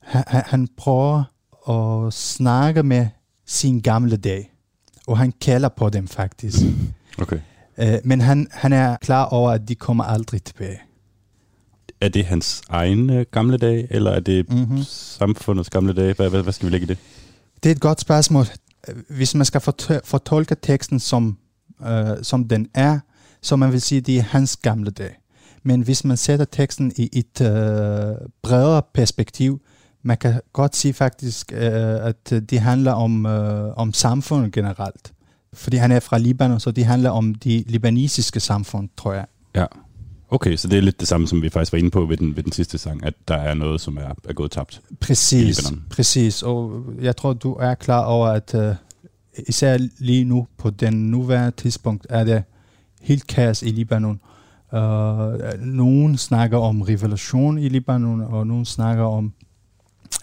Han, 0.00 0.24
han- 0.26 0.42
han 0.46 0.68
prøver 0.76 1.24
at 1.70 2.12
snakke 2.14 2.82
med 2.82 3.06
sin 3.46 3.80
gamle 3.80 4.16
dag, 4.16 4.52
og 5.06 5.18
han 5.18 5.32
kalder 5.40 5.68
på 5.68 5.90
dem 5.90 6.08
faktisk. 6.08 6.58
Okay. 7.18 7.40
Øh, 7.78 7.98
men 8.04 8.20
han, 8.20 8.46
han 8.50 8.72
er 8.72 8.96
klar 8.96 9.24
over, 9.24 9.50
at 9.50 9.68
de 9.68 9.74
kommer 9.74 10.04
aldrig 10.04 10.42
tilbage. 10.42 10.78
Er 12.00 12.08
det 12.08 12.24
hans 12.24 12.62
egen 12.68 13.10
øh, 13.10 13.26
gamle 13.32 13.56
dag, 13.56 13.86
eller 13.90 14.10
er 14.10 14.20
det 14.20 14.48
Mhm. 14.50 14.58
mm-hmm. 14.58 14.82
samfundets 14.88 15.70
gamle 15.70 15.92
dag? 15.92 16.14
Hvad, 16.16 16.30
hvad, 16.30 16.42
hvad 16.42 16.52
skal 16.52 16.66
vi 16.66 16.72
lægge 16.72 16.84
i 16.84 16.88
det? 16.88 16.98
Det 17.62 17.70
er 17.70 17.74
et 17.74 17.80
godt 17.80 18.00
spørgsmål. 18.00 18.44
Hvis 19.08 19.34
man 19.34 19.44
skal 19.44 19.60
fortolke 20.04 20.56
teksten 20.62 21.00
som, 21.00 21.38
øh, 21.86 22.06
som 22.22 22.48
den 22.48 22.68
er, 22.74 22.98
så 23.42 23.56
man 23.56 23.72
vil 23.72 23.80
sige, 23.80 23.98
at 23.98 24.06
det 24.06 24.18
er 24.18 24.22
hans 24.22 24.56
gamle 24.56 24.90
dag. 24.90 25.16
Men 25.62 25.80
hvis 25.82 26.04
man 26.04 26.16
sætter 26.16 26.44
teksten 26.44 26.92
i 26.96 27.08
et 27.12 27.40
øh, 27.40 27.48
bredere 28.42 28.82
perspektiv, 28.94 29.60
man 30.02 30.16
kan 30.16 30.40
godt 30.52 30.76
sige 30.76 30.92
faktisk, 30.94 31.52
øh, 31.52 31.60
at 32.06 32.30
det 32.30 32.60
handler 32.60 32.92
om, 32.92 33.26
øh, 33.26 33.74
om 33.76 33.92
samfundet 33.92 34.52
generelt. 34.52 35.12
Fordi 35.52 35.76
han 35.76 35.92
er 35.92 36.00
fra 36.00 36.18
Libanon, 36.18 36.60
så 36.60 36.70
det 36.70 36.84
handler 36.84 37.10
om 37.10 37.34
de 37.34 37.64
libanesiske 37.66 38.40
samfund, 38.40 38.88
tror 38.96 39.12
jeg. 39.12 39.26
Ja. 39.54 39.66
Okay, 40.32 40.56
så 40.56 40.68
det 40.68 40.78
er 40.78 40.82
lidt 40.82 41.00
det 41.00 41.08
samme, 41.08 41.28
som 41.28 41.42
vi 41.42 41.48
faktisk 41.48 41.72
var 41.72 41.78
inde 41.78 41.90
på 41.90 42.04
ved 42.06 42.16
den, 42.16 42.36
ved 42.36 42.42
den 42.42 42.52
sidste 42.52 42.78
sang, 42.78 43.06
at 43.06 43.14
der 43.28 43.34
er 43.34 43.54
noget, 43.54 43.80
som 43.80 43.96
er, 43.96 44.14
er 44.28 44.32
gået 44.32 44.50
tabt. 44.50 44.80
Præcis, 45.00 45.72
præcis. 45.90 46.42
Og 46.42 46.84
jeg 47.00 47.16
tror, 47.16 47.32
du 47.32 47.52
er 47.52 47.74
klar 47.74 48.04
over, 48.04 48.28
at 48.28 48.54
uh, 48.54 48.74
især 49.48 49.78
lige 49.98 50.24
nu, 50.24 50.46
på 50.58 50.70
den 50.70 51.10
nuværende 51.10 51.56
tidspunkt, 51.56 52.06
er 52.08 52.24
det 52.24 52.42
helt 53.00 53.26
kaos 53.26 53.62
i 53.62 53.66
Libanon. 53.66 54.20
Uh, 54.72 54.78
nogen 55.60 56.16
snakker 56.16 56.58
om 56.58 56.82
revolution 56.82 57.58
i 57.58 57.68
Libanon, 57.68 58.20
og 58.20 58.46
nogen 58.46 58.64
snakker 58.64 59.04
om 59.04 59.32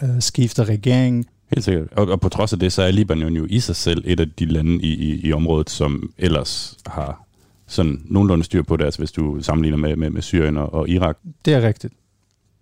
uh, 0.03 0.09
skifte 0.19 0.63
regering. 0.63 1.25
Helt 1.49 1.65
sikkert. 1.65 1.87
Og, 1.91 2.07
og 2.07 2.21
på 2.21 2.29
trods 2.29 2.53
af 2.53 2.59
det, 2.59 2.73
så 2.73 2.81
er 2.81 2.91
Libanon 2.91 3.33
jo 3.33 3.47
i 3.49 3.59
sig 3.59 3.75
selv 3.75 4.03
et 4.05 4.19
af 4.19 4.29
de 4.39 4.45
lande 4.45 4.75
i, 4.75 4.93
i, 4.93 5.27
i 5.27 5.33
området, 5.33 5.69
som 5.69 6.11
ellers 6.17 6.77
har 6.85 7.26
sådan 7.67 8.01
nogenlunde 8.05 8.43
styr 8.43 8.63
på 8.63 8.77
det, 8.77 8.85
altså 8.85 8.99
hvis 8.99 9.11
du 9.11 9.37
sammenligner 9.41 9.77
med, 9.77 9.95
med, 9.95 10.09
med 10.09 10.21
Syrien 10.21 10.57
og, 10.57 10.73
og 10.73 10.89
Irak. 10.89 11.17
Det 11.45 11.53
er 11.53 11.61
rigtigt. 11.61 11.93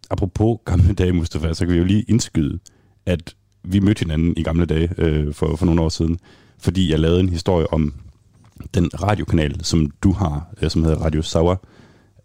Apropos 0.09 0.57
gamle 0.65 0.93
dage, 0.93 1.13
Mustafa, 1.13 1.53
så 1.53 1.65
kan 1.65 1.73
vi 1.73 1.79
jo 1.79 1.85
lige 1.85 2.01
indskyde, 2.07 2.59
at 3.05 3.35
vi 3.63 3.79
mødte 3.79 3.99
hinanden 3.99 4.33
i 4.37 4.43
gamle 4.43 4.65
dage 4.65 4.89
øh, 4.97 5.33
for, 5.33 5.55
for 5.55 5.65
nogle 5.65 5.81
år 5.81 5.89
siden, 5.89 6.19
fordi 6.59 6.91
jeg 6.91 6.99
lavede 6.99 7.19
en 7.19 7.29
historie 7.29 7.73
om 7.73 7.93
den 8.73 8.89
radiokanal, 9.03 9.63
som 9.63 9.91
du 10.03 10.11
har, 10.11 10.47
øh, 10.61 10.69
som 10.69 10.83
hedder 10.83 10.97
Radio 10.97 11.21
Sauer, 11.21 11.55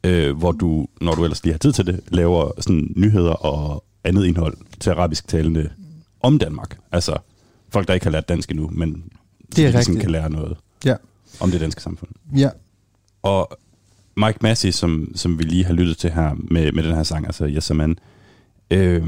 øh, 0.04 0.36
hvor 0.36 0.52
du, 0.52 0.86
når 1.00 1.14
du 1.14 1.24
ellers 1.24 1.44
lige 1.44 1.52
har 1.52 1.58
tid 1.58 1.72
til 1.72 1.86
det, 1.86 2.00
laver 2.08 2.50
sådan 2.60 2.92
nyheder 2.96 3.32
og 3.32 3.84
andet 4.04 4.24
indhold 4.26 4.56
til 4.80 4.90
arabisk 4.90 5.28
talende 5.28 5.70
om 6.20 6.38
Danmark. 6.38 6.78
Altså 6.92 7.16
folk, 7.68 7.88
der 7.88 7.94
ikke 7.94 8.06
har 8.06 8.10
lært 8.10 8.28
dansk 8.28 8.50
endnu, 8.50 8.70
men 8.72 9.04
Det 9.56 9.66
er 9.66 9.70
ligesom 9.70 9.96
kan 9.96 10.10
lære 10.10 10.30
noget 10.30 10.56
Ja. 10.84 10.94
om 11.40 11.50
det 11.50 11.60
danske 11.60 11.82
samfund. 11.82 12.10
Ja, 12.36 12.48
Og 13.22 13.58
Mike 14.16 14.38
Massey, 14.40 14.70
som, 14.70 15.12
som 15.14 15.38
vi 15.38 15.42
lige 15.42 15.64
har 15.64 15.74
lyttet 15.74 15.96
til 15.96 16.10
her 16.10 16.36
med, 16.38 16.72
med 16.72 16.82
den 16.82 16.94
her 16.94 17.02
sang, 17.02 17.26
altså 17.26 17.44
Yasaman, 17.44 17.98
øh, 18.70 19.02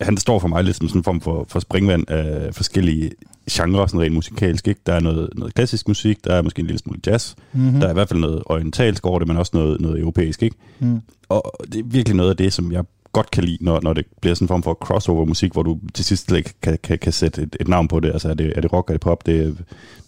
han 0.00 0.16
står 0.16 0.38
for 0.38 0.48
mig 0.48 0.64
lidt 0.64 0.76
som 0.76 0.88
sådan 0.88 1.00
en 1.00 1.04
form 1.04 1.20
for, 1.20 1.46
for 1.48 1.60
springvand 1.60 2.10
af 2.10 2.54
forskellige 2.54 3.10
genrer, 3.50 3.86
sådan 3.86 4.00
rent 4.00 4.14
musikalsk. 4.14 4.68
Ikke? 4.68 4.80
Der 4.86 4.92
er 4.92 5.00
noget, 5.00 5.28
noget 5.36 5.54
klassisk 5.54 5.88
musik, 5.88 6.24
der 6.24 6.34
er 6.34 6.42
måske 6.42 6.60
en 6.60 6.66
lille 6.66 6.78
smule 6.78 7.00
jazz, 7.06 7.34
mm-hmm. 7.52 7.74
mm. 7.74 7.80
der 7.80 7.86
er 7.86 7.90
i 7.90 7.94
hvert 7.94 8.08
fald 8.08 8.20
noget 8.20 8.42
orientalsk 8.46 9.06
over 9.06 9.18
det, 9.18 9.28
men 9.28 9.36
også 9.36 9.50
noget, 9.54 9.80
noget 9.80 10.00
europæisk. 10.00 10.42
Ikke? 10.42 10.56
mm. 10.78 11.00
Og 11.28 11.52
det 11.72 11.78
er 11.78 11.84
virkelig 11.84 12.16
noget 12.16 12.30
af 12.30 12.36
det, 12.36 12.52
som 12.52 12.72
jeg 12.72 12.84
godt 13.12 13.30
kan 13.30 13.44
lide, 13.44 13.64
når, 13.64 13.80
når 13.82 13.92
det 13.92 14.06
bliver 14.20 14.34
sådan 14.34 14.44
en 14.44 14.48
form 14.48 14.62
for 14.62 14.74
crossover-musik, 14.74 15.52
hvor 15.52 15.62
du 15.62 15.78
til 15.94 16.04
sidst 16.04 16.32
ikke 16.32 16.54
kan, 16.62 16.78
kan, 16.82 16.98
kan 16.98 17.12
sætte 17.12 17.42
et, 17.42 17.56
et 17.60 17.68
navn 17.68 17.88
på 17.88 18.00
det. 18.00 18.12
Altså 18.12 18.28
er 18.28 18.34
det, 18.34 18.52
er 18.56 18.60
det 18.60 18.72
rock, 18.72 18.90
er 18.90 18.94
det 18.94 19.00
pop? 19.00 19.26
Det, 19.26 19.58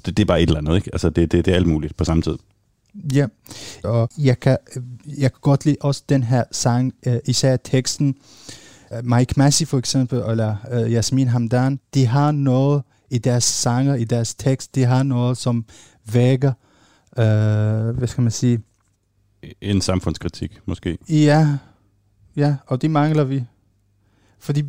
det, 0.07 0.17
det 0.17 0.23
er 0.23 0.27
bare 0.27 0.43
et 0.43 0.47
eller 0.47 0.59
andet. 0.59 0.77
Ikke? 0.77 0.91
Altså 0.93 1.11
det, 1.11 1.33
det, 1.33 1.45
det 1.45 1.53
er 1.53 1.57
alt 1.57 1.67
muligt 1.67 1.97
på 1.97 2.05
samme 2.05 2.23
tid. 2.23 2.37
Ja, 3.14 3.26
og 3.85 4.09
jeg 4.18 4.40
kan, 4.40 4.57
jeg 5.18 5.33
kan 5.33 5.40
godt 5.40 5.64
lide 5.64 5.76
også 5.81 6.02
den 6.09 6.22
her 6.22 6.44
sang, 6.52 6.94
øh, 7.07 7.16
især 7.24 7.57
teksten. 7.57 8.14
Øh, 8.92 9.05
Mike 9.05 9.35
Massey 9.37 9.66
for 9.66 9.78
eksempel, 9.78 10.18
eller 10.18 10.57
øh, 10.70 10.92
Yasmin 10.92 11.28
Hamdan, 11.28 11.81
de 11.94 12.07
har 12.07 12.33
noget 12.33 12.83
i 13.11 13.18
deres 13.18 13.44
sanger, 13.44 13.94
i 13.94 14.05
deres 14.05 14.35
tekst, 14.35 14.74
de 14.74 14.85
har 14.85 15.02
noget, 15.02 15.38
som 15.38 15.64
vækker, 16.12 16.52
øh, 17.18 17.96
hvad 17.96 18.09
skal 18.09 18.22
man 18.22 18.31
sige, 18.31 18.61
En 19.61 19.81
samfundskritik, 19.81 20.61
måske. 20.66 20.98
ja, 21.09 21.59
ja, 22.37 22.57
og 22.66 22.83
det 22.83 22.90
mangler 22.90 23.24
vi. 23.24 23.44
Fordi 24.38 24.64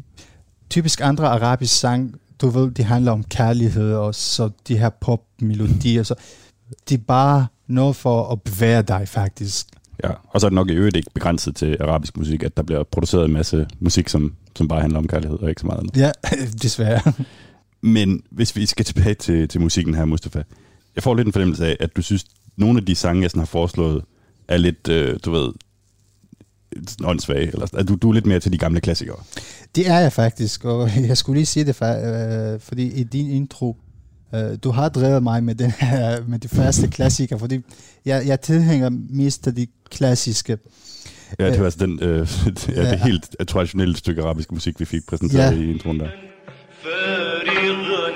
typisk 0.69 1.01
andre 1.01 1.27
arabiske 1.27 1.75
sang, 1.75 2.15
du 2.41 2.49
ved, 2.49 2.71
de 2.71 2.83
handler 2.83 3.11
om 3.11 3.23
kærlighed, 3.23 3.93
og 3.93 4.15
så 4.15 4.49
de 4.67 4.77
her 4.77 4.89
popmelodier, 4.89 6.03
så 6.03 6.15
det 6.89 6.99
er 6.99 7.03
bare 7.07 7.47
noget 7.67 7.95
for 7.95 8.31
at 8.31 8.41
bevæge 8.41 8.81
dig 8.81 9.07
faktisk. 9.07 9.67
Ja, 10.03 10.09
og 10.29 10.41
så 10.41 10.47
er 10.47 10.49
det 10.49 10.55
nok 10.55 10.69
i 10.69 10.73
øvrigt 10.73 10.95
ikke 10.95 11.09
begrænset 11.13 11.55
til 11.55 11.77
arabisk 11.81 12.17
musik, 12.17 12.43
at 12.43 12.57
der 12.57 12.63
bliver 12.63 12.83
produceret 12.83 13.25
en 13.25 13.33
masse 13.33 13.67
musik, 13.79 14.09
som, 14.09 14.35
som 14.55 14.67
bare 14.67 14.81
handler 14.81 14.99
om 14.99 15.07
kærlighed 15.07 15.39
og 15.39 15.49
ikke 15.49 15.61
så 15.61 15.67
meget 15.67 15.79
andet. 15.79 15.97
Ja, 15.97 16.11
desværre. 16.63 17.13
Men 17.81 18.23
hvis 18.29 18.55
vi 18.55 18.65
skal 18.65 18.85
tilbage 18.85 19.13
til, 19.13 19.47
til 19.47 19.61
musikken 19.61 19.95
her, 19.95 20.05
Mustafa. 20.05 20.43
Jeg 20.95 21.03
får 21.03 21.15
lidt 21.15 21.27
en 21.27 21.33
fornemmelse 21.33 21.67
af, 21.67 21.77
at 21.79 21.95
du 21.95 22.01
synes, 22.01 22.25
nogle 22.57 22.79
af 22.79 22.85
de 22.85 22.95
sange, 22.95 23.21
jeg 23.21 23.29
sådan 23.29 23.39
har 23.39 23.45
foreslået, 23.45 24.03
er 24.47 24.57
lidt, 24.57 24.87
øh, 24.87 25.19
du 25.25 25.31
ved, 25.31 25.53
åndssvage. 27.03 27.47
Eller, 27.47 27.67
at 27.73 27.87
du, 27.87 27.95
du 27.95 28.09
er 28.09 28.13
lidt 28.13 28.25
mere 28.25 28.39
til 28.39 28.53
de 28.53 28.57
gamle 28.57 28.81
klassikere. 28.81 29.15
Det 29.75 29.89
er 29.89 29.99
jeg 29.99 30.13
faktisk, 30.13 30.65
og 30.65 30.89
jeg 31.09 31.17
skulle 31.17 31.37
lige 31.37 31.45
sige 31.45 31.65
det, 31.65 31.81
fa- 31.81 32.05
øh, 32.05 32.59
fordi 32.59 32.93
i 32.93 33.03
din 33.03 33.29
intro, 33.31 33.77
øh, 34.34 34.58
du 34.64 34.70
har 34.70 34.88
drevet 34.88 35.22
mig 35.22 35.44
med, 35.44 35.54
den 35.54 35.70
her, 35.70 36.20
med 36.28 36.38
de 36.38 36.48
første 36.48 36.88
klassikere, 36.88 37.38
fordi 37.38 37.60
jeg, 38.04 38.26
jeg 38.26 38.40
tilhænger 38.40 38.90
mest 39.10 39.46
af 39.46 39.54
de 39.54 39.66
klassiske. 39.90 40.58
Ja, 41.38 41.46
det 41.46 41.52
Øh, 41.52 41.58
var 41.58 41.64
altså 41.64 41.86
den, 41.86 41.98
øh, 42.02 42.28
ja, 42.46 42.50
det 42.50 42.68
ja. 42.76 42.96
helt 43.04 43.36
traditionelle 43.48 43.96
stykke 43.96 44.22
arabisk 44.22 44.52
musik, 44.52 44.80
vi 44.80 44.84
fik 44.84 45.02
præsenteret 45.08 45.52
Ja. 45.56 45.60
i 45.60 45.70
introen 45.70 46.00
der. 46.00 46.08
فارغا 46.82 48.08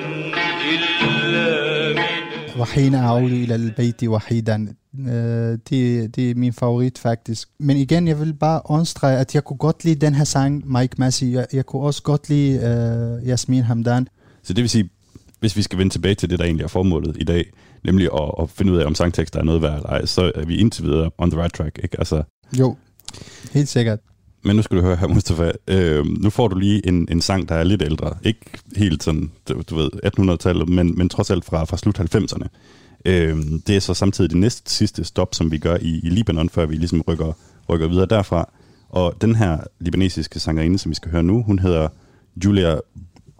إلا 0.72 1.94
من 1.94 2.60
وحين 2.60 2.94
أعود 2.94 3.30
إلى 3.32 3.54
البيت 3.54 4.04
وحيدا. 4.04 4.74
Øh, 5.00 5.58
det, 5.70 6.16
det 6.16 6.30
er 6.30 6.34
min 6.34 6.52
favorit 6.52 6.98
faktisk. 6.98 7.48
Men 7.58 7.76
igen, 7.76 8.08
jeg 8.08 8.20
vil 8.20 8.34
bare 8.34 8.60
understrege, 8.64 9.18
at 9.18 9.34
jeg 9.34 9.44
kunne 9.44 9.56
godt 9.56 9.84
lide 9.84 10.06
den 10.06 10.14
her 10.14 10.24
sang, 10.24 10.72
Mike 10.72 10.94
Massey. 10.98 11.32
Jeg, 11.32 11.46
jeg 11.52 11.66
kunne 11.66 11.82
også 11.82 12.02
godt 12.02 12.28
lide 12.28 12.58
øh, 12.58 13.28
Yasmin 13.28 13.62
Hamdan. 13.62 14.08
Så 14.42 14.52
det 14.52 14.62
vil 14.62 14.70
sige, 14.70 14.90
hvis 15.39 15.57
vi 15.57 15.61
skal 15.61 15.77
vende 15.77 15.93
tilbage 15.93 16.15
til 16.15 16.29
det, 16.29 16.39
der 16.39 16.45
egentlig 16.45 16.63
er 16.63 16.67
formålet 16.67 17.17
i 17.19 17.23
dag, 17.23 17.51
nemlig 17.83 18.09
at, 18.13 18.31
at 18.41 18.49
finde 18.49 18.73
ud 18.73 18.77
af, 18.77 18.85
om 18.85 18.95
sangtekster 18.95 19.39
er 19.39 19.43
noget 19.43 19.61
værd 19.61 19.75
eller 19.75 19.89
ej, 19.89 20.05
så 20.05 20.31
er 20.35 20.45
vi 20.45 20.57
indtil 20.57 20.83
videre 20.83 21.11
on 21.17 21.31
the 21.31 21.41
right 21.41 21.53
track. 21.53 21.79
Ikke? 21.83 21.99
Altså, 21.99 22.23
Jo, 22.59 22.75
helt 23.53 23.69
sikkert. 23.69 23.99
Men 24.43 24.55
nu 24.55 24.61
skal 24.61 24.77
du 24.77 24.81
høre 24.81 24.95
her, 24.95 25.07
Mustafa. 25.07 25.51
Øh, 25.67 26.05
nu 26.05 26.29
får 26.29 26.47
du 26.47 26.57
lige 26.57 26.87
en, 26.87 27.07
en 27.11 27.21
sang, 27.21 27.49
der 27.49 27.55
er 27.55 27.63
lidt 27.63 27.81
ældre. 27.81 28.17
Ikke 28.23 28.39
helt 28.75 29.03
sådan, 29.03 29.31
du, 29.49 29.61
du 29.69 29.75
ved, 29.75 29.89
1800-tallet, 30.05 30.69
men, 30.69 30.97
men 30.97 31.09
trods 31.09 31.31
alt 31.31 31.45
fra, 31.45 31.63
fra 31.63 31.77
slut 31.77 31.99
90'erne. 31.99 32.47
Øh, 33.05 33.37
det 33.67 33.75
er 33.75 33.79
så 33.79 33.93
samtidig 33.93 34.29
det 34.29 34.37
næste 34.37 34.71
sidste 34.71 35.03
stop, 35.03 35.35
som 35.35 35.51
vi 35.51 35.57
gør 35.57 35.77
i, 35.81 35.99
i 36.03 36.09
Libanon, 36.09 36.49
før 36.49 36.65
vi 36.65 36.75
ligesom 36.75 37.01
rykker, 37.01 37.33
rykker 37.69 37.87
videre 37.87 38.05
derfra. 38.05 38.49
Og 38.89 39.21
den 39.21 39.35
her 39.35 39.57
libanesiske 39.79 40.39
sangerinde, 40.39 40.77
som 40.77 40.89
vi 40.89 40.95
skal 40.95 41.11
høre 41.11 41.23
nu, 41.23 41.43
hun 41.43 41.59
hedder 41.59 41.87
Julia 42.45 42.79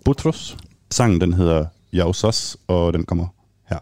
Butros. 0.05 0.57
Sangen, 0.91 1.21
den 1.21 1.33
hedder 1.33 1.65
Yausos, 1.97 2.57
og 2.67 2.93
den 2.93 3.05
kommer 3.05 3.27
her. 3.69 3.79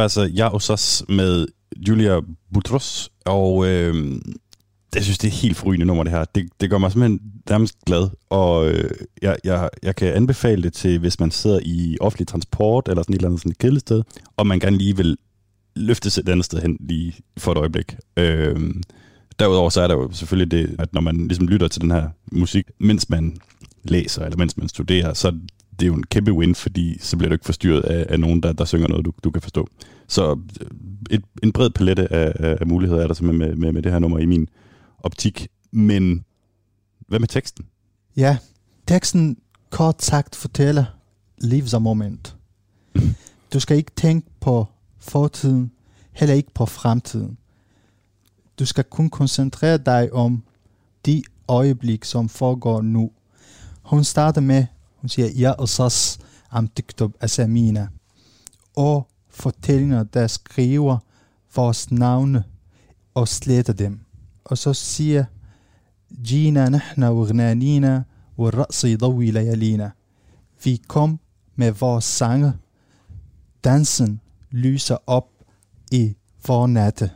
Var 0.00 0.04
altså 0.04 0.30
Jeg 0.34 0.48
Osas 0.54 1.04
med 1.08 1.46
Julia 1.88 2.20
Butros, 2.52 3.10
og 3.24 3.66
øh, 3.66 4.20
Jeg 4.94 5.02
synes, 5.02 5.18
det 5.18 5.28
er 5.28 5.32
helt 5.32 5.56
forrygende 5.56 5.86
nummer, 5.86 6.04
det 6.04 6.12
her. 6.12 6.24
Det, 6.24 6.48
det 6.60 6.70
gør 6.70 6.78
mig 6.78 6.92
simpelthen 6.92 7.20
nærmest 7.50 7.74
glad, 7.86 8.08
og 8.30 8.70
øh, 8.70 8.90
jeg, 9.22 9.36
jeg, 9.44 9.68
jeg 9.82 9.96
kan 9.96 10.14
anbefale 10.14 10.62
det 10.62 10.72
til, 10.72 10.98
hvis 10.98 11.20
man 11.20 11.30
sidder 11.30 11.60
i 11.62 11.96
offentlig 12.00 12.28
transport, 12.28 12.88
eller 12.88 13.02
sådan 13.02 13.14
et 13.14 13.18
eller 13.18 13.28
andet 13.28 13.40
sådan 13.40 13.50
et 13.50 13.58
kedeligt 13.58 13.80
sted, 13.80 14.02
og 14.36 14.46
man 14.46 14.60
gerne 14.60 14.78
lige 14.78 14.96
vil 14.96 15.16
løftes 15.76 16.18
et 16.18 16.28
andet 16.28 16.44
sted 16.44 16.60
hen 16.60 16.76
lige 16.80 17.14
for 17.36 17.52
et 17.52 17.58
øjeblik. 17.58 17.96
Øh, 18.16 18.74
derudover 19.38 19.70
så 19.70 19.80
er 19.80 19.88
der 19.88 19.94
jo 19.94 20.12
selvfølgelig 20.12 20.50
det, 20.50 20.76
at 20.78 20.94
når 20.94 21.00
man 21.00 21.16
ligesom 21.28 21.46
lytter 21.46 21.68
til 21.68 21.80
den 21.82 21.90
her 21.90 22.08
musik, 22.32 22.64
mens 22.78 23.08
man 23.08 23.36
læser, 23.84 24.24
eller 24.24 24.38
mens 24.38 24.56
man 24.56 24.68
studerer, 24.68 25.14
så 25.14 25.32
det 25.80 25.86
er 25.86 25.90
jo 25.90 25.94
en 25.94 26.06
kæmpe 26.06 26.32
win, 26.32 26.54
fordi 26.54 26.98
så 27.00 27.16
bliver 27.16 27.28
du 27.28 27.32
ikke 27.32 27.44
forstyrret 27.44 27.82
af, 27.82 28.06
af 28.08 28.20
nogen, 28.20 28.42
der, 28.42 28.52
der 28.52 28.64
synger 28.64 28.88
noget, 28.88 29.04
du, 29.04 29.12
du 29.24 29.30
kan 29.30 29.42
forstå. 29.42 29.68
Så 30.08 30.38
øh, 30.60 30.66
et, 31.10 31.22
en 31.42 31.52
bred 31.52 31.70
palette 31.70 32.12
af, 32.12 32.56
af, 32.60 32.66
muligheder 32.66 33.02
er 33.02 33.06
der 33.06 33.14
simpelthen 33.14 33.48
med, 33.48 33.56
med, 33.56 33.72
med 33.72 33.82
det 33.82 33.92
her 33.92 33.98
nummer 33.98 34.18
i 34.18 34.26
min 34.26 34.48
optik. 34.98 35.48
Men 35.70 36.24
hvad 37.08 37.18
med 37.18 37.28
teksten? 37.28 37.66
Ja, 38.16 38.38
teksten 38.86 39.36
kort 39.70 40.02
sagt 40.02 40.36
fortæller, 40.36 40.84
leaves 41.38 41.74
a 41.74 41.78
moment. 41.78 42.36
Du 43.52 43.60
skal 43.60 43.76
ikke 43.76 43.90
tænke 43.96 44.30
på 44.40 44.66
fortiden, 44.98 45.70
heller 46.12 46.34
ikke 46.34 46.54
på 46.54 46.66
fremtiden. 46.66 47.38
Du 48.58 48.66
skal 48.66 48.84
kun 48.84 49.10
koncentrere 49.10 49.78
dig 49.78 50.12
om 50.12 50.42
de 51.06 51.22
øjeblik, 51.48 52.04
som 52.04 52.28
foregår 52.28 52.82
nu. 52.82 53.10
Hun 53.82 54.04
starter 54.04 54.40
med, 54.40 54.66
hun 55.00 55.08
siger, 55.08 55.28
ja 55.28 55.52
Asas 55.62 56.18
am 56.50 56.68
tiktob 56.68 57.12
asamina. 57.20 57.88
Og 58.76 59.08
fortællinger, 59.28 60.02
der 60.02 60.26
skriver 60.26 60.98
vores 61.56 61.90
navne 61.90 62.44
og 63.14 63.28
sletter 63.28 63.72
dem. 63.72 64.00
Og 64.44 64.58
så 64.58 64.72
siger 64.74 65.24
Gina, 66.24 66.68
nahna 66.68 67.10
og 67.10 67.28
gnanina, 67.28 68.02
og 68.36 68.54
rasi 68.58 68.96
dawi 68.96 69.30
layalina. 69.30 69.90
Vi 70.64 70.82
kom 70.88 71.20
med 71.56 71.70
vores 71.72 72.04
sange. 72.04 72.52
Dansen 73.64 74.20
lyser 74.50 74.96
op 75.06 75.28
i 75.90 76.14
fornatte. 76.38 77.10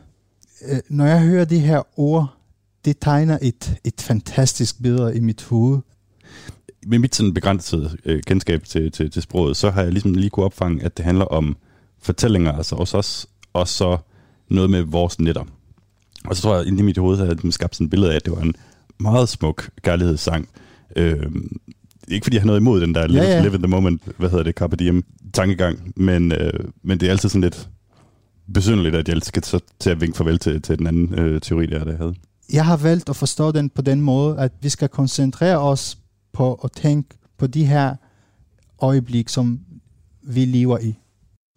Øh, 0.67 0.79
når 0.89 1.05
jeg 1.05 1.21
hører 1.21 1.45
de 1.45 1.59
her 1.59 1.99
ord, 1.99 2.37
det 2.85 2.97
tegner 3.01 3.37
et, 3.41 3.79
et 3.83 4.01
fantastisk 4.01 4.81
billede 4.81 5.15
i 5.15 5.19
mit 5.19 5.43
hoved 5.43 5.79
med 6.85 6.99
mit 6.99 7.15
sådan 7.15 7.33
begrænsede 7.33 7.97
øh, 8.05 8.23
kendskab 8.23 8.63
til, 8.63 8.91
til, 8.91 9.11
til 9.11 9.21
sproget, 9.21 9.57
så 9.57 9.69
har 9.69 9.81
jeg 9.81 9.91
ligesom 9.91 10.13
lige 10.13 10.29
kunne 10.29 10.45
opfange, 10.45 10.83
at 10.83 10.97
det 10.97 11.05
handler 11.05 11.25
om 11.25 11.57
fortællinger, 12.01 12.51
altså 12.51 12.75
hos 12.75 12.93
os, 12.93 13.27
og 13.53 13.67
så 13.67 13.97
noget 14.49 14.69
med 14.69 14.81
vores 14.81 15.19
netter. 15.19 15.43
Og 16.25 16.35
så 16.35 16.41
tror 16.41 16.55
jeg, 16.55 16.65
inde 16.65 16.79
i 16.79 16.81
mit 16.83 16.97
hoved 16.97 17.17
havde 17.17 17.37
jeg 17.43 17.53
skabt 17.53 17.75
sådan 17.75 17.85
et 17.85 17.91
billede 17.91 18.11
af, 18.11 18.15
at 18.15 18.25
det 18.25 18.33
var 18.33 18.41
en 18.41 18.53
meget 18.99 19.29
smuk 19.29 19.69
kærlighedssang. 19.83 20.49
Øh, 20.95 21.25
ikke 22.07 22.23
fordi 22.23 22.35
jeg 22.35 22.41
har 22.41 22.47
noget 22.47 22.59
imod 22.59 22.81
den 22.81 22.95
der 22.95 23.07
live, 23.07 23.21
Ja, 23.21 23.41
live 23.41 23.55
in 23.55 23.61
the 23.61 23.67
moment, 23.67 24.01
hvad 24.17 24.29
hedder 24.29 24.43
det, 24.43 24.55
Carpe 24.55 24.75
Diem 24.75 25.03
tankegang, 25.33 25.93
men, 25.95 26.31
øh, 26.31 26.59
men 26.83 26.99
det 26.99 27.07
er 27.07 27.11
altid 27.11 27.29
sådan 27.29 27.41
lidt 27.41 27.69
besynderligt, 28.53 28.95
at 28.95 29.09
jeg 29.09 29.21
skal 29.21 29.43
så 29.43 29.59
til 29.79 29.89
at 29.89 30.01
vinke 30.01 30.17
farvel 30.17 30.39
til, 30.39 30.61
til 30.61 30.77
den 30.79 30.87
anden 30.87 31.19
øh, 31.19 31.41
teori, 31.41 31.65
der, 31.65 31.83
der 31.83 31.91
jeg 31.91 31.97
havde. 31.97 32.15
Jeg 32.53 32.65
har 32.65 32.77
valgt 32.77 33.09
at 33.09 33.15
forstå 33.15 33.51
den 33.51 33.69
på 33.69 33.81
den 33.81 34.01
måde, 34.01 34.39
at 34.39 34.51
vi 34.61 34.69
skal 34.69 34.89
koncentrere 34.89 35.59
os 35.59 35.97
på 36.35 36.53
at 36.53 36.71
tænke 36.71 37.09
på 37.37 37.47
de 37.47 37.65
her 37.65 37.95
øjeblik, 38.79 39.29
som 39.29 39.59
vi 40.21 40.45
lever 40.45 40.79
i. 40.79 40.95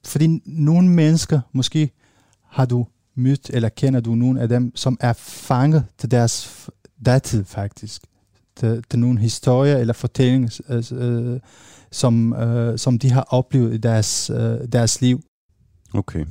Fordi 0.04 0.40
nogle 0.44 0.88
mennesker, 0.88 1.40
måske 1.52 1.90
har 2.44 2.66
du 2.66 2.86
mødt, 3.14 3.50
eller 3.50 3.68
kender 3.68 4.00
du 4.00 4.14
nogle 4.14 4.40
af 4.40 4.48
dem, 4.48 4.76
som 4.76 4.96
er 5.00 5.12
fanget 5.22 5.84
til 5.98 6.10
deres 6.10 6.68
datid 7.06 7.44
faktisk. 7.44 8.02
Til, 8.56 8.84
til 8.90 8.98
nogle 8.98 9.20
historier 9.20 9.76
eller 9.76 9.94
fortællinger, 9.94 10.60
øh, 10.92 11.40
som, 11.90 12.32
øh, 12.32 12.78
som 12.78 12.98
de 12.98 13.10
har 13.10 13.26
oplevet 13.30 13.74
i 13.74 13.76
deres, 13.76 14.30
øh, 14.30 14.58
deres 14.72 15.00
liv. 15.00 15.22
Okay. 15.94 16.26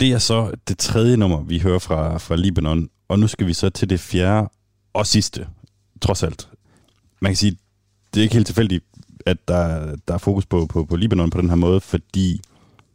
Det 0.00 0.12
er 0.12 0.18
så 0.18 0.52
det 0.68 0.78
tredje 0.78 1.16
nummer, 1.16 1.42
vi 1.42 1.58
hører 1.58 1.78
fra, 1.78 2.18
fra 2.18 2.36
Libanon, 2.36 2.88
og 3.08 3.18
nu 3.18 3.26
skal 3.26 3.46
vi 3.46 3.52
så 3.52 3.70
til 3.70 3.90
det 3.90 4.00
fjerde 4.00 4.48
og 4.92 5.06
sidste, 5.06 5.46
trods 6.00 6.22
alt. 6.22 6.48
Man 7.20 7.32
kan 7.32 7.36
sige, 7.36 7.56
det 8.14 8.20
er 8.20 8.22
ikke 8.22 8.34
helt 8.34 8.46
tilfældigt, 8.46 8.84
at 9.26 9.48
der, 9.48 9.96
der 10.08 10.14
er 10.14 10.18
fokus 10.18 10.46
på, 10.46 10.66
på, 10.66 10.84
på 10.84 10.96
Libanon 10.96 11.30
på 11.30 11.40
den 11.40 11.48
her 11.48 11.56
måde, 11.56 11.80
fordi 11.80 12.40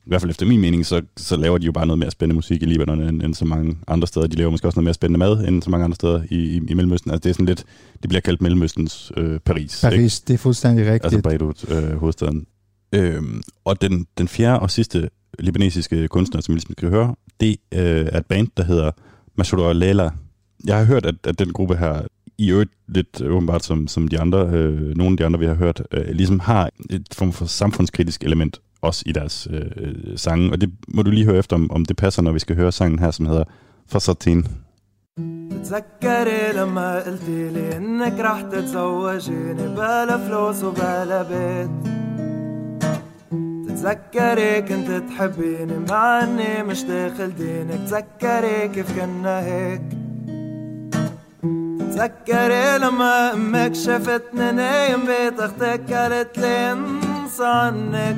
i 0.05 0.09
hvert 0.09 0.21
fald 0.21 0.29
efter 0.29 0.45
min 0.45 0.61
mening, 0.61 0.85
så, 0.85 1.01
så 1.17 1.35
laver 1.35 1.57
de 1.57 1.65
jo 1.65 1.71
bare 1.71 1.85
noget 1.85 1.99
mere 1.99 2.11
spændende 2.11 2.35
musik 2.35 2.63
i 2.63 2.65
Libanon 2.65 3.01
end, 3.01 3.21
end 3.23 3.33
så 3.33 3.45
mange 3.45 3.77
andre 3.87 4.07
steder. 4.07 4.27
De 4.27 4.35
laver 4.35 4.51
måske 4.51 4.67
også 4.67 4.77
noget 4.79 4.83
mere 4.83 4.93
spændende 4.93 5.19
mad 5.19 5.47
end 5.47 5.63
så 5.63 5.69
mange 5.69 5.83
andre 5.83 5.95
steder 5.95 6.23
i, 6.29 6.35
i, 6.35 6.61
i 6.67 6.73
Mellemøsten. 6.73 7.11
Altså 7.11 7.23
det 7.23 7.29
er 7.29 7.33
sådan 7.33 7.45
lidt, 7.45 7.63
det 8.01 8.09
bliver 8.09 8.21
kaldt 8.21 8.41
Mellemøstens 8.41 9.11
øh, 9.17 9.39
Paris. 9.39 9.83
ikke? 9.83 9.95
Paris, 9.95 10.21
det 10.21 10.33
er 10.33 10.37
fuldstændig 10.37 10.85
rigtigt. 10.85 11.03
altså 11.03 11.29
Beirut, 11.29 11.71
øh, 11.71 11.97
hovedstaden. 11.97 12.45
Øhm, 12.93 13.41
og 13.65 13.81
den, 13.81 14.07
den 14.17 14.27
fjerde 14.27 14.59
og 14.59 14.71
sidste 14.71 15.09
libanesiske 15.39 16.07
kunstner, 16.07 16.41
som 16.41 16.53
vi 16.53 16.55
ligesom 16.55 16.73
skal 16.73 16.89
høre, 16.89 17.15
det 17.39 17.57
øh, 17.71 18.07
er 18.11 18.17
et 18.17 18.25
band, 18.25 18.47
der 18.57 18.63
hedder 18.63 18.91
Mashoura 19.35 19.73
Lela. 19.73 20.09
Jeg 20.65 20.77
har 20.77 20.85
hørt, 20.85 21.05
at, 21.05 21.15
at 21.23 21.39
den 21.39 21.53
gruppe 21.53 21.77
her, 21.77 22.01
i 22.38 22.50
øvrigt 22.50 22.70
lidt 22.88 23.20
øh, 23.24 23.36
åbenbart 23.36 23.64
som, 23.64 23.88
som 23.88 24.08
de 24.08 24.20
andre, 24.20 24.38
øh, 24.38 24.96
nogle 24.96 25.12
af 25.12 25.16
de 25.16 25.26
andre, 25.26 25.38
vi 25.38 25.46
har 25.46 25.54
hørt, 25.54 25.82
øh, 25.92 26.08
ligesom 26.10 26.40
har 26.40 26.70
et 26.90 27.08
form 27.12 27.32
for 27.32 27.44
samfundskritisk 27.44 28.24
element 28.24 28.60
også 28.82 29.02
i 29.06 29.12
deres 29.12 29.48
øh, 29.50 30.18
sange. 30.18 30.52
Og 30.52 30.60
det 30.60 30.70
må 30.88 31.02
du 31.02 31.10
lige 31.10 31.24
høre 31.24 31.38
efter, 31.38 31.56
om, 31.56 31.70
om 31.70 31.84
det 31.84 31.96
passer, 31.96 32.22
når 32.22 32.32
vi 32.32 32.38
skal 32.38 32.56
høre 32.56 32.72
sangen 32.72 32.98
her, 32.98 33.10
som 33.10 33.26
hedder 33.26 33.44
Fasatin. 33.86 34.46
تتذكري 35.50 36.52
لما 36.52 37.02
قلتي 37.02 37.50
لي 37.50 37.76
انك 37.76 38.20
رح 38.20 38.40
تتزوجيني 38.40 39.68
بلا 39.68 40.18
فلوس 40.18 40.64
وبلا 40.64 41.22
بيت 41.22 41.70
تتذكري 43.68 44.62
كنت 44.62 44.90
تحبيني 44.90 45.78
مع 45.88 46.24
اني 46.24 46.62
مش 46.62 46.82
داخل 46.82 47.34
دينك 47.34 47.80
تذكري 47.88 48.68
كيف 48.68 48.98
كنا 48.98 49.40
هيك 49.40 50.01
تذكري 51.93 52.77
لما 52.77 53.33
أمك 53.33 53.75
شفتني 53.75 54.51
نايم 54.51 55.05
بيت 55.05 55.39
أختك 55.39 55.93
قالت 55.93 56.37
لي 56.37 56.71
انسى 56.71 57.45
عنك. 57.45 58.17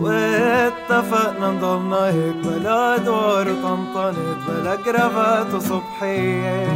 واتفقنا 0.00 1.50
نضلنا 1.50 2.04
هيك 2.06 2.34
بلا 2.44 2.94
ادوار 2.94 3.48
وطنطنت 3.48 4.38
بلا 4.48 4.76
كرافات 4.76 5.54
وصبحية 5.54 6.68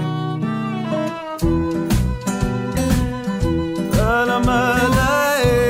فلما 3.93 4.77
لقيت 4.97 5.62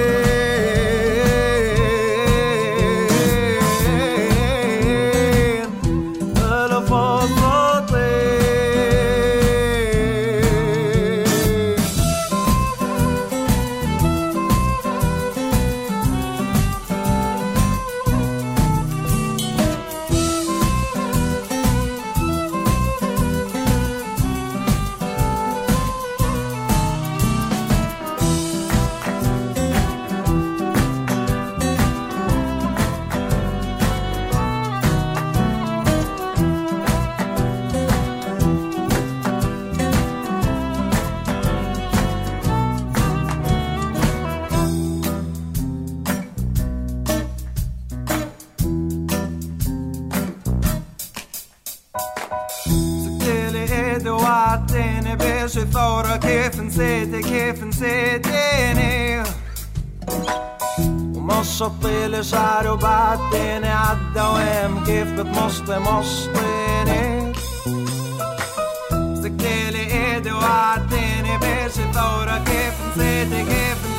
بيجي 55.73 55.81
ثورة 55.81 56.17
كيف 56.17 56.61
نسيتي 56.61 57.23
كيف 57.23 57.65
نسيتيني؟ 57.65 59.23
ومشطي 61.17 62.09
لي 62.09 62.23
شعري 62.23 62.69
وبعدتني 62.69 63.69
عالدوام 63.69 64.85
كيف 64.85 65.09
بتمشطي 65.09 65.79
مشطيني؟ 65.79 67.33
سكتلي 69.23 70.15
إيدي 70.15 70.33
وعدتني 70.33 71.39
بيجي 71.41 71.93
ثورة 71.95 72.39
كيف 72.47 72.75
نسيتي 72.97 73.45
كيف 73.45 73.79
نسيتيني 73.87 73.92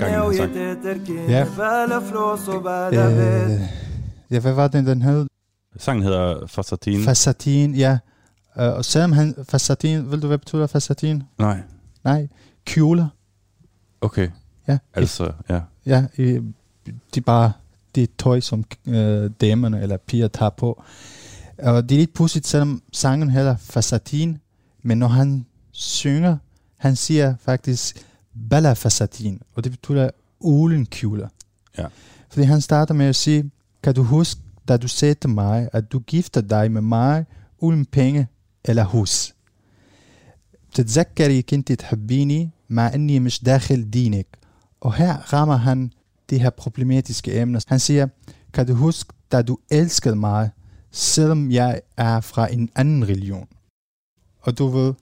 meget 0.00 0.12
gang 0.12 0.34
i 0.34 0.38
den 0.38 1.06
sang. 1.06 1.18
Ja. 2.92 3.10
Øh, 3.10 3.60
ja, 4.30 4.40
hvad 4.40 4.52
var 4.52 4.68
den, 4.68 4.86
den 4.86 5.02
hed? 5.02 5.26
Sangen 5.76 6.02
hedder 6.02 6.46
Fasatin. 6.46 7.04
Fasatin, 7.04 7.74
ja. 7.74 7.98
Øh, 8.58 8.72
og 8.72 8.84
selvom 8.84 9.12
han... 9.12 9.34
Fasatin, 9.48 10.10
ved 10.10 10.20
du, 10.20 10.26
hvad 10.26 10.38
betyder 10.38 10.66
fasatin? 10.66 11.22
Nej. 11.38 11.60
Nej, 12.04 12.28
kjoler. 12.66 13.06
Okay. 14.00 14.28
Ja. 14.68 14.78
Altså, 14.94 15.32
ja. 15.48 15.60
Ja, 15.86 16.06
de 17.14 17.20
bare 17.20 17.52
det 17.94 18.10
tøj, 18.18 18.40
som 18.40 18.64
øh, 18.86 19.30
damerne 19.40 19.82
eller 19.82 19.96
piger 19.96 20.28
tager 20.28 20.50
på. 20.50 20.82
Og 21.58 21.88
det 21.88 21.94
er 21.94 21.98
lidt 21.98 22.14
pudsigt, 22.14 22.46
selvom 22.46 22.82
sangen 22.92 23.30
hedder 23.30 23.56
Fasatin, 23.56 24.38
men 24.82 24.98
når 24.98 25.08
han 25.08 25.46
synger, 25.72 26.36
han 26.76 26.96
siger 26.96 27.34
faktisk, 27.40 28.06
Bala 28.49 28.73
Fassatin, 28.73 29.41
og 29.55 29.63
det 29.63 29.71
betyder 29.71 30.09
ulen 30.39 30.85
kjoler. 30.85 31.27
Ja. 31.77 31.85
Fordi 32.29 32.45
han 32.45 32.61
starter 32.61 32.93
med 32.93 33.05
at 33.05 33.15
sige, 33.15 33.51
kan 33.83 33.95
du 33.95 34.03
huske, 34.03 34.41
da 34.67 34.77
du 34.77 34.87
sagde 34.87 35.13
til 35.13 35.29
mig, 35.29 35.69
at 35.73 35.91
du 35.91 35.99
gifter 35.99 36.41
dig 36.41 36.71
med 36.71 36.81
mig 36.81 37.25
uden 37.59 37.85
penge 37.85 38.27
eller 38.65 38.83
hus. 38.83 39.33
تتذكري 40.73 41.41
كنت 41.41 41.71
تحبيني 41.71 42.49
مع 42.69 42.93
اني 42.93 43.19
مش 43.19 43.43
داخل 43.43 43.89
دينك 43.89 44.27
og 44.83 44.93
her 44.93 45.33
rammer 45.33 45.55
han 45.55 45.91
de 46.29 46.39
her 46.39 46.49
problematiske 46.49 47.41
emner. 47.41 47.59
Han 47.67 47.79
siger, 47.79 48.07
kan 48.53 48.67
du 48.67 48.73
huske, 48.73 49.13
da 49.31 49.41
du 49.41 49.57
elskede 49.71 50.15
mig, 50.15 50.49
selvom 50.91 51.51
jeg 51.51 51.81
er 51.97 52.21
fra 52.21 52.53
en 52.53 52.69
anden 52.75 53.07
religion? 53.07 53.47
Og 54.41 54.57
du 54.57 54.67
ved, 54.67 54.93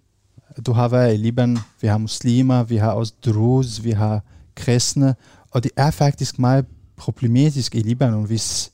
du 0.67 0.73
har 0.73 0.89
været 0.89 1.15
i 1.15 1.17
Libanon, 1.17 1.59
vi 1.81 1.89
har 1.89 1.99
muslimer, 1.99 2.63
vi 2.63 2.77
har 2.77 2.91
også 2.91 3.13
druz, 3.25 3.83
vi 3.83 3.91
har 3.91 4.21
kristne, 4.55 5.15
og 5.51 5.63
det 5.63 5.71
er 5.77 5.91
faktisk 5.91 6.39
meget 6.39 6.67
problematisk 6.97 7.75
i 7.75 7.81
Libanon, 7.81 8.25
hvis, 8.25 8.73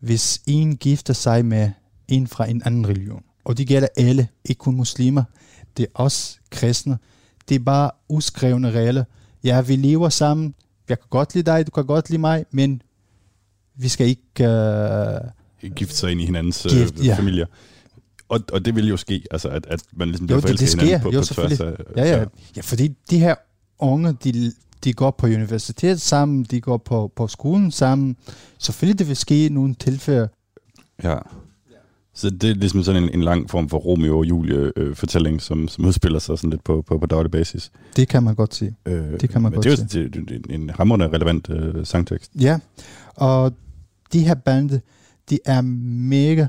hvis 0.00 0.40
en 0.46 0.76
gifter 0.76 1.14
sig 1.14 1.44
med 1.44 1.70
en 2.08 2.26
fra 2.26 2.50
en 2.50 2.62
anden 2.64 2.88
religion. 2.88 3.22
Og 3.44 3.58
det 3.58 3.66
gælder 3.66 3.88
alle, 3.96 4.28
ikke 4.44 4.58
kun 4.58 4.76
muslimer, 4.76 5.24
det 5.76 5.82
er 5.82 5.90
også 5.94 6.38
kristne. 6.50 6.98
Det 7.48 7.54
er 7.54 7.58
bare 7.58 7.90
uskrevne 8.08 8.70
regler. 8.70 9.04
Ja, 9.44 9.60
vi 9.60 9.76
lever 9.76 10.08
sammen, 10.08 10.54
jeg 10.88 10.98
kan 10.98 11.06
godt 11.10 11.34
lide 11.34 11.50
dig, 11.50 11.66
du 11.66 11.70
kan 11.70 11.86
godt 11.86 12.10
lide 12.10 12.20
mig, 12.20 12.44
men 12.50 12.82
vi 13.76 13.88
skal 13.88 14.06
ikke... 14.06 14.44
Øh, 14.44 15.74
Gift 15.76 15.94
sig 15.94 16.10
ind 16.10 16.20
i 16.20 16.24
hinandens 16.24 16.66
Gift, 16.70 16.98
øh, 16.98 17.06
ja. 17.06 17.46
Og, 18.28 18.40
og 18.52 18.64
det 18.64 18.74
vil 18.76 18.88
jo 18.88 18.96
ske, 18.96 19.24
altså 19.30 19.48
at, 19.48 19.66
at 19.66 19.82
man 19.92 20.08
ligesom 20.08 20.26
Jo, 20.26 20.40
bliver 20.40 20.40
det- 20.56 20.60
det 20.60 20.70
hinanden 20.70 20.98
sker. 21.00 21.02
på, 21.02 21.12
Jo, 21.14 21.20
på 21.20 21.24
tværs 21.26 21.50
af... 21.50 21.56
selvfølgelig. 21.56 21.96
ja, 21.96 22.16
ja, 22.18 22.24
ja, 22.56 22.60
fordi 22.60 22.88
de 23.10 23.18
her 23.18 23.34
unge, 23.78 24.12
de, 24.24 24.52
de 24.84 24.92
går 24.92 25.10
på 25.10 25.26
universitet 25.26 26.00
sammen, 26.00 26.42
de 26.44 26.60
går 26.60 26.76
på, 26.76 27.12
på 27.16 27.26
skolen 27.28 27.70
sammen. 27.70 28.16
Selvfølgelig 28.58 28.98
det 28.98 29.08
vil 29.08 29.16
ske 29.16 29.46
i 29.46 29.48
nogle 29.48 29.74
tilfælde. 29.74 30.28
Ja. 31.02 31.16
Så 32.14 32.30
det 32.30 32.50
er 32.50 32.54
ligesom 32.54 32.82
sådan 32.82 33.02
en, 33.02 33.10
en 33.14 33.22
lang 33.22 33.50
form 33.50 33.68
for 33.68 33.78
Romeo 33.78 34.18
og 34.18 34.24
Julie 34.24 34.72
øh, 34.76 34.96
fortælling, 34.96 35.42
som, 35.42 35.68
som 35.68 35.84
udspiller 35.84 36.18
sig 36.18 36.38
sådan 36.38 36.50
lidt 36.50 36.64
på, 36.64 36.82
på, 36.82 36.98
på 36.98 37.06
daglig 37.06 37.30
basis. 37.30 37.70
Det 37.96 38.08
kan 38.08 38.22
man 38.22 38.34
godt 38.34 38.54
sige. 38.54 38.76
Øh, 38.86 39.20
Det 39.20 39.30
kan 39.30 39.42
man 39.42 39.52
godt 39.52 39.64
det 39.64 39.70
er 39.72 39.82
jo 39.82 39.88
sige. 39.90 40.04
det, 40.04 40.14
det, 40.14 40.28
det 40.28 40.50
er 40.50 40.54
en 40.54 40.70
hamrende 40.70 41.08
relevant 41.08 41.50
øh, 41.50 41.86
sangtekst. 41.86 42.30
Ja, 42.40 42.58
og 43.14 43.52
de 44.12 44.20
her 44.26 44.34
bande, 44.34 44.80
de 45.30 45.38
er 45.44 45.60
mega 45.60 46.46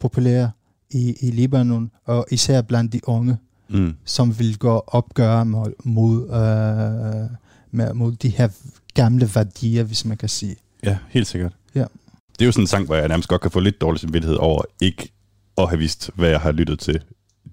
populære 0.00 0.50
i, 0.90 1.16
i 1.20 1.30
Libanon, 1.30 1.90
og 2.04 2.26
især 2.30 2.62
blandt 2.62 2.92
de 2.92 3.00
unge, 3.08 3.36
Mm. 3.72 3.94
som 4.04 4.38
vil 4.38 4.58
gå 4.58 4.84
opgør 4.86 5.44
mod, 5.44 5.72
mod, 5.84 6.22
øh, 6.24 7.36
med, 7.70 7.94
mod 7.94 8.12
de 8.12 8.28
her 8.28 8.48
gamle 8.94 9.30
værdier, 9.34 9.82
hvis 9.84 10.04
man 10.04 10.16
kan 10.16 10.28
sige. 10.28 10.56
Ja, 10.84 10.98
helt 11.08 11.26
sikkert. 11.26 11.52
Ja. 11.74 11.84
Det 12.32 12.40
er 12.40 12.46
jo 12.46 12.52
sådan 12.52 12.62
en 12.62 12.66
sang, 12.66 12.86
hvor 12.86 12.94
jeg 12.94 13.08
nærmest 13.08 13.28
godt 13.28 13.40
kan 13.40 13.50
få 13.50 13.60
lidt 13.60 13.80
dårlig 13.80 14.00
samvittighed 14.00 14.36
over 14.36 14.62
ikke 14.80 15.12
at 15.58 15.68
have 15.68 15.78
vidst, 15.78 16.10
hvad 16.14 16.28
jeg 16.28 16.40
har 16.40 16.52
lyttet 16.52 16.78
til 16.78 17.00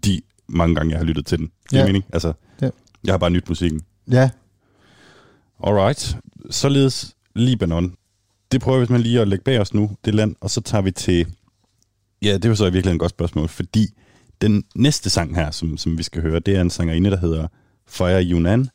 de 0.05 0.21
mange 0.47 0.75
gange, 0.75 0.91
jeg 0.91 0.99
har 0.99 1.05
lyttet 1.05 1.25
til 1.25 1.37
den. 1.37 1.51
Giver 1.69 1.81
Ja. 1.81 1.85
ja. 1.85 1.91
mening? 1.91 2.05
Altså, 2.13 2.33
Ja. 2.61 2.69
jeg 3.03 3.13
har 3.13 3.17
bare 3.17 3.29
nyt 3.29 3.49
musikken. 3.49 3.81
Ja, 4.11 4.29
Alright. 5.63 6.17
Således 6.49 7.15
Libanon. 7.35 7.93
Det 8.51 8.61
prøver 8.61 8.79
vi 8.79 8.85
simpelthen 8.85 9.11
lige 9.11 9.21
at 9.21 9.27
lægge 9.27 9.43
bag 9.43 9.59
os 9.61 9.73
nu, 9.73 9.91
det 10.05 10.15
land, 10.15 10.35
og 10.41 10.49
så 10.49 10.61
tager 10.61 10.81
vi 10.81 10.91
til... 10.91 11.25
Ja, 12.21 12.37
det 12.37 12.49
var 12.49 12.55
så 12.55 12.69
virkelig 12.69 12.93
et 12.93 12.99
godt 12.99 13.11
spørgsmål, 13.11 13.47
fordi 13.47 13.87
den 14.41 14.63
næste 14.75 15.09
sang 15.09 15.35
her, 15.35 15.51
som, 15.51 15.77
som 15.77 15.97
vi 15.97 16.03
skal 16.03 16.21
høre, 16.21 16.39
det 16.39 16.55
er 16.55 16.61
en 16.61 16.69
sangerinde, 16.69 17.11
der 17.11 17.17
hedder 17.17 17.47
Fire 17.87 18.23
Yunan, 18.23 18.69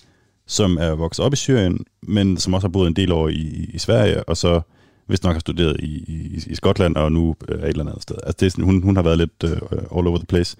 som 0.46 0.76
er 0.80 0.90
vokset 0.90 1.24
op 1.24 1.32
i 1.32 1.36
Syrien, 1.36 1.84
men 2.02 2.36
som 2.36 2.54
også 2.54 2.66
har 2.66 2.72
boet 2.72 2.86
en 2.86 2.96
del 2.96 3.12
år 3.12 3.28
i, 3.28 3.70
i 3.74 3.78
Sverige, 3.78 4.24
og 4.24 4.36
så 4.36 4.60
vist 5.08 5.24
nok 5.24 5.32
har 5.32 5.40
studeret 5.40 5.76
i, 5.80 5.86
i, 5.86 6.44
i 6.46 6.54
Skotland, 6.54 6.96
og 6.96 7.12
nu 7.12 7.36
øh, 7.48 7.60
er 7.60 7.64
et 7.64 7.68
eller 7.68 7.84
andet 7.84 8.02
sted. 8.02 8.16
Altså 8.22 8.36
det 8.40 8.46
er 8.46 8.50
sådan, 8.50 8.64
hun, 8.64 8.82
hun 8.82 8.96
har 8.96 9.02
været 9.02 9.18
lidt 9.18 9.44
uh, 9.44 9.50
all 9.98 10.06
over 10.06 10.18
the 10.18 10.26
place. 10.26 10.56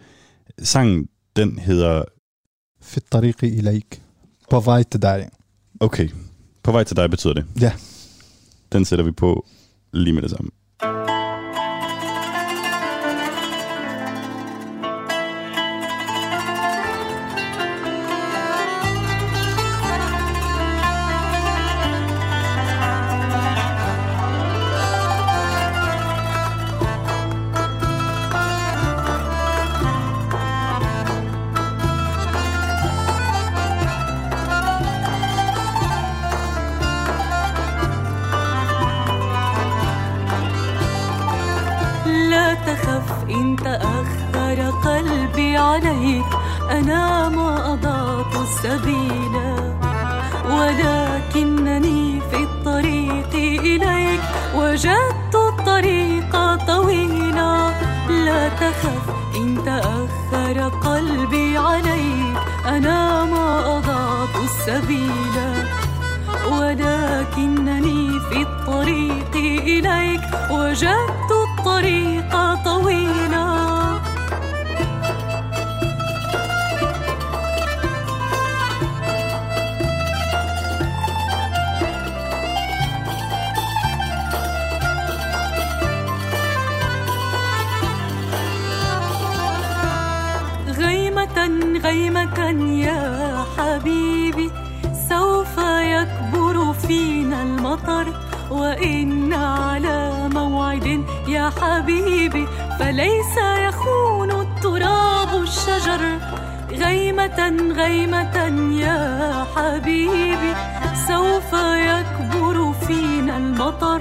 Sangen, 0.58 1.08
den 1.36 1.58
hedder... 1.58 2.04
Fitariqi 2.82 3.46
ilaik. 3.46 4.02
På 4.50 4.60
vej 4.60 4.82
til 4.82 5.02
dig. 5.02 5.28
Okay. 5.80 6.08
På 6.62 6.72
vej 6.72 6.84
til 6.84 6.96
dig 6.96 7.10
betyder 7.10 7.34
det. 7.34 7.44
Ja. 7.60 7.72
Den 8.72 8.84
sætter 8.84 9.04
vi 9.04 9.12
på 9.12 9.46
lige 9.92 10.14
med 10.14 10.22
det 10.22 10.30
samme. 10.30 10.50
ولكنني 51.34 52.20
في 52.30 52.42
الطريق 52.42 53.34
إليك. 53.34 54.20
وجدت 54.54 55.34
الطريق 55.34 56.54
طويلا. 56.66 57.70
لا 58.10 58.48
تخف 58.48 59.02
إن 59.36 59.64
تأخر 59.64 60.68
قلبي 60.68 61.56
عليك. 61.56 62.36
أنا 62.66 63.24
ما 63.24 63.78
أضعت 63.78 64.44
السبيل. 64.44 65.36
ولكنني 66.52 68.20
في 68.20 68.42
الطريق 68.42 69.34
إليك. 69.66 70.20
وجدت 70.50 71.31
حبيبي 101.62 102.46
فليس 102.78 103.34
يخون 103.66 104.30
التراب 104.30 105.42
الشجر. 105.42 106.02
غيمة 106.72 107.40
غيمة 107.80 108.36
يا 108.84 109.00
حبيبي 109.56 110.54
سوف 111.08 111.52
يكبر 111.88 112.72
فينا 112.86 113.36
المطر 113.36 114.00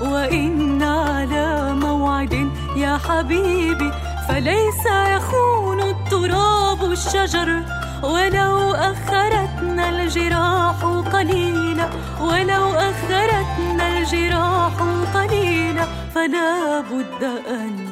وإن 0.00 0.82
على 0.82 1.74
موعد 1.74 2.34
يا 2.76 2.98
حبيبي 3.08 3.90
فليس 4.28 4.84
يخون 5.16 5.80
التراب 5.80 6.80
الشجر. 6.92 7.62
ولو 8.02 8.72
أخرتنا 8.72 9.88
الجراح 9.88 10.78
قليلا 11.12 11.88
ولو 12.20 12.64
أخرتنا 12.72 13.84
الجراح 13.98 14.72
قليلا. 15.14 15.59
فلا 16.14 16.80
بد 16.80 17.22
أن 17.48 17.88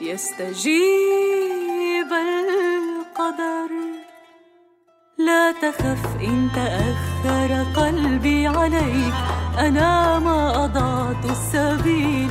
يستجيب 0.00 2.10
القدر. 2.12 3.70
لا 5.18 5.52
تخف 5.52 6.16
إن 6.20 6.48
تأخر 6.54 7.66
قلبي 7.76 8.46
عليك. 8.46 9.14
أنا 9.58 10.18
ما 10.18 10.64
أضعت 10.64 11.24
السبيل 11.24 12.30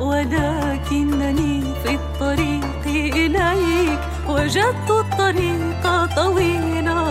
ولكنني 0.00 1.62
في 1.84 1.94
الطريق 1.94 2.86
إليك. 2.86 4.00
وجدت 4.28 4.90
الطريق 4.90 6.06
طويلا. 6.16 7.05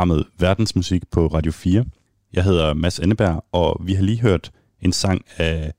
Programmet 0.00 0.26
Verdensmusik 0.38 1.10
på 1.10 1.26
Radio 1.26 1.52
4. 1.52 1.84
Jeg 2.32 2.44
hedder 2.44 2.74
Mads 2.74 3.00
Anneberg, 3.00 3.44
og 3.52 3.80
vi 3.84 3.94
har 3.94 4.02
lige 4.02 4.20
hørt 4.20 4.50
en 4.80 4.92
sang 4.92 5.24
af 5.36 5.72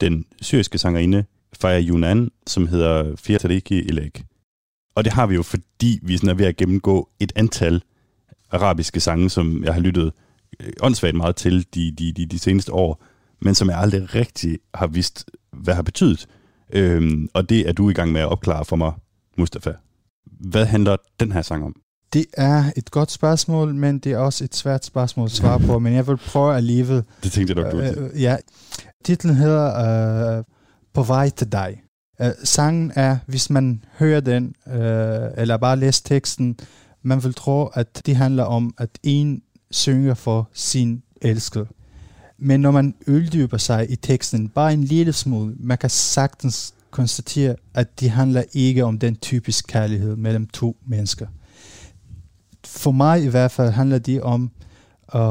den 0.00 0.24
syriske 0.40 0.78
sangerinde 0.78 1.24
Faya 1.52 1.80
Yunan, 1.80 2.30
som 2.46 2.66
hedder 2.66 3.16
Fia 3.16 3.38
Tariki 3.38 3.82
Ileg. 3.82 4.10
Og 4.94 5.04
det 5.04 5.12
har 5.12 5.26
vi 5.26 5.34
jo, 5.34 5.42
fordi 5.42 6.00
vi 6.02 6.16
sådan 6.16 6.28
er 6.28 6.34
ved 6.34 6.46
at 6.46 6.56
gennemgå 6.56 7.08
et 7.20 7.32
antal 7.36 7.82
arabiske 8.50 9.00
sange, 9.00 9.30
som 9.30 9.64
jeg 9.64 9.74
har 9.74 9.80
lyttet 9.80 10.12
øh, 10.60 10.72
åndssvagt 10.82 11.16
meget 11.16 11.36
til 11.36 11.66
de, 11.74 11.92
de, 11.98 12.12
de, 12.12 12.26
de 12.26 12.38
seneste 12.38 12.72
år, 12.72 13.04
men 13.40 13.54
som 13.54 13.68
jeg 13.68 13.78
aldrig 13.78 14.14
rigtig 14.14 14.58
har 14.74 14.86
vidst, 14.86 15.30
hvad 15.52 15.74
har 15.74 15.82
betydet. 15.82 16.26
Øhm, 16.72 17.28
og 17.34 17.48
det 17.48 17.68
er 17.68 17.72
du 17.72 17.90
i 17.90 17.94
gang 17.94 18.12
med 18.12 18.20
at 18.20 18.28
opklare 18.28 18.64
for 18.64 18.76
mig, 18.76 18.92
Mustafa. 19.36 19.72
Hvad 20.24 20.66
handler 20.66 20.96
den 21.20 21.32
her 21.32 21.42
sang 21.42 21.64
om? 21.64 21.82
Det 22.12 22.26
er 22.32 22.64
et 22.76 22.90
godt 22.90 23.10
spørgsmål, 23.10 23.74
men 23.74 23.98
det 23.98 24.12
er 24.12 24.18
også 24.18 24.44
et 24.44 24.54
svært 24.54 24.84
spørgsmål 24.84 25.26
at 25.26 25.30
svare 25.30 25.60
på, 25.60 25.78
men 25.78 25.94
jeg 25.94 26.06
vil 26.06 26.16
prøve 26.16 26.56
alligevel. 26.56 27.02
Det 27.22 27.32
tænkte 27.32 27.54
jeg 27.54 27.64
nok, 27.64 27.72
du 27.72 27.78
sige. 27.78 28.00
Øh, 28.00 28.22
ja. 28.22 28.36
Titlen 29.04 29.34
hedder 29.34 30.38
øh, 30.38 30.44
På 30.94 31.02
vej 31.02 31.28
til 31.30 31.52
dig. 31.52 31.82
Øh, 32.20 32.30
sangen 32.44 32.92
er, 32.94 33.16
hvis 33.26 33.50
man 33.50 33.84
hører 33.98 34.20
den, 34.20 34.54
øh, 34.68 35.30
eller 35.36 35.56
bare 35.56 35.76
læser 35.76 36.02
teksten, 36.04 36.58
man 37.02 37.24
vil 37.24 37.34
tro, 37.34 37.66
at 37.66 38.02
det 38.06 38.16
handler 38.16 38.44
om, 38.44 38.74
at 38.78 38.90
en 39.02 39.42
synger 39.70 40.14
for 40.14 40.48
sin 40.52 41.02
elskede. 41.22 41.66
Men 42.38 42.60
når 42.60 42.70
man 42.70 42.94
uddyber 43.06 43.56
sig 43.56 43.90
i 43.90 43.96
teksten, 43.96 44.48
bare 44.48 44.72
en 44.72 44.84
lille 44.84 45.12
smule, 45.12 45.54
man 45.58 45.78
kan 45.78 45.90
sagtens 45.90 46.74
konstatere, 46.90 47.56
at 47.74 48.00
det 48.00 48.10
handler 48.10 48.42
ikke 48.52 48.84
om 48.84 48.98
den 48.98 49.16
typiske 49.16 49.66
kærlighed 49.66 50.16
mellem 50.16 50.46
to 50.46 50.76
mennesker 50.86 51.26
For 52.65 52.91
mig 52.91 53.23
i 53.23 53.27
hvert 53.27 53.51
fald 53.51 53.71
handler 53.71 53.99
det 53.99 54.21
om, 54.21 54.51
øh, 55.15 55.21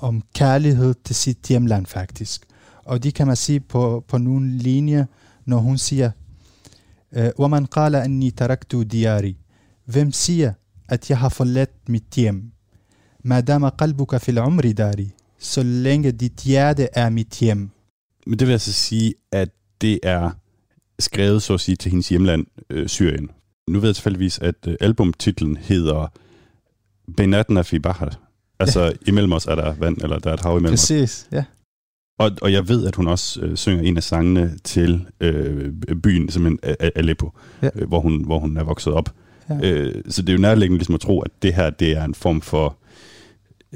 om 0.00 0.22
kærlighed 0.34 0.94
til 1.04 1.16
sit 1.16 1.38
hjemland 1.48 1.86
faktisk. 1.86 2.46
Og 2.84 3.02
det 3.02 3.14
kan 3.14 3.26
man 3.26 3.36
sige 3.36 3.60
på, 3.60 4.04
på 4.08 4.18
nogle 4.18 4.58
linjer, 4.58 5.04
når 5.44 5.58
hun 5.58 5.78
siger, 5.78 6.10
øh, 7.12 7.30
وَمَنْ 7.38 7.66
قَالَ 7.66 7.94
أَنِّي 8.04 8.30
تَرَكْتُ 8.30 8.74
دِيَارِ 8.92 9.34
Hvem 9.84 10.12
siger, 10.12 10.52
at 10.88 11.10
jeg 11.10 11.18
har 11.18 11.28
forladt 11.28 11.88
mit 11.88 12.04
hjem? 12.16 12.52
مَا 13.24 13.40
دَامَ 13.40 13.68
قَلْبُكَ 13.68 14.16
فِي 14.16 14.30
الْعُمْرِ 14.30 14.72
دَارِ 14.72 15.10
Så 15.38 15.62
længe 15.62 16.12
dit 16.12 16.40
hjerte 16.44 16.88
er 16.92 17.08
mit 17.10 17.38
hjem. 17.40 17.70
Men 18.26 18.38
det 18.38 18.46
vil 18.46 18.52
altså 18.52 18.72
sige, 18.72 19.14
at 19.32 19.48
det 19.80 20.00
er 20.02 20.30
skrevet, 20.98 21.42
så 21.42 21.54
at 21.54 21.60
sige, 21.60 21.76
til 21.76 21.90
hendes 21.90 22.08
hjemland, 22.08 22.46
øh, 22.70 22.88
Syrien. 22.88 23.30
Nu 23.68 23.80
ved 23.80 23.88
jeg 23.88 23.94
tilfældigvis, 23.94 24.38
at 24.38 24.54
øh, 24.66 24.76
albumtitlen 24.80 25.56
hedder 25.56 26.12
Benatna 27.17 27.61
fi 27.61 27.79
Bahar. 27.79 28.19
Altså, 28.59 28.83
ja. 28.83 28.91
imellem 29.07 29.31
os 29.31 29.45
er 29.45 29.55
der 29.55 29.75
vand, 29.79 29.97
eller 30.01 30.19
der 30.19 30.29
er 30.29 30.33
et 30.33 30.39
hav 30.39 30.51
imellem 30.51 30.73
os. 30.73 30.79
Præcis, 30.79 31.27
ja. 31.31 31.43
Og, 32.19 32.31
og 32.41 32.51
jeg 32.51 32.67
ved, 32.67 32.87
at 32.87 32.95
hun 32.95 33.07
også 33.07 33.41
øh, 33.41 33.55
synger 33.57 33.83
en 33.83 33.97
af 33.97 34.03
sangene 34.03 34.57
til 34.63 35.05
øh, 35.19 35.71
byen, 36.03 36.29
simpelthen 36.29 36.59
Aleppo, 36.95 37.31
Ja. 37.61 37.69
øh, 37.75 37.87
hvor, 37.87 37.99
hun, 37.99 38.25
hvor 38.25 38.39
hun 38.39 38.57
er 38.57 38.63
vokset 38.63 38.93
op. 38.93 39.09
Ja. 39.49 39.71
Øh, 39.71 40.03
så 40.09 40.21
det 40.21 40.29
er 40.29 40.33
jo 40.33 40.41
nærliggende 40.41 40.77
ligesom 40.77 40.95
at 40.95 41.01
tro, 41.01 41.19
at 41.21 41.31
det 41.41 41.53
her 41.53 41.69
det 41.69 41.91
er 41.97 42.03
en 42.03 42.13
form 42.15 42.41
for 42.41 42.77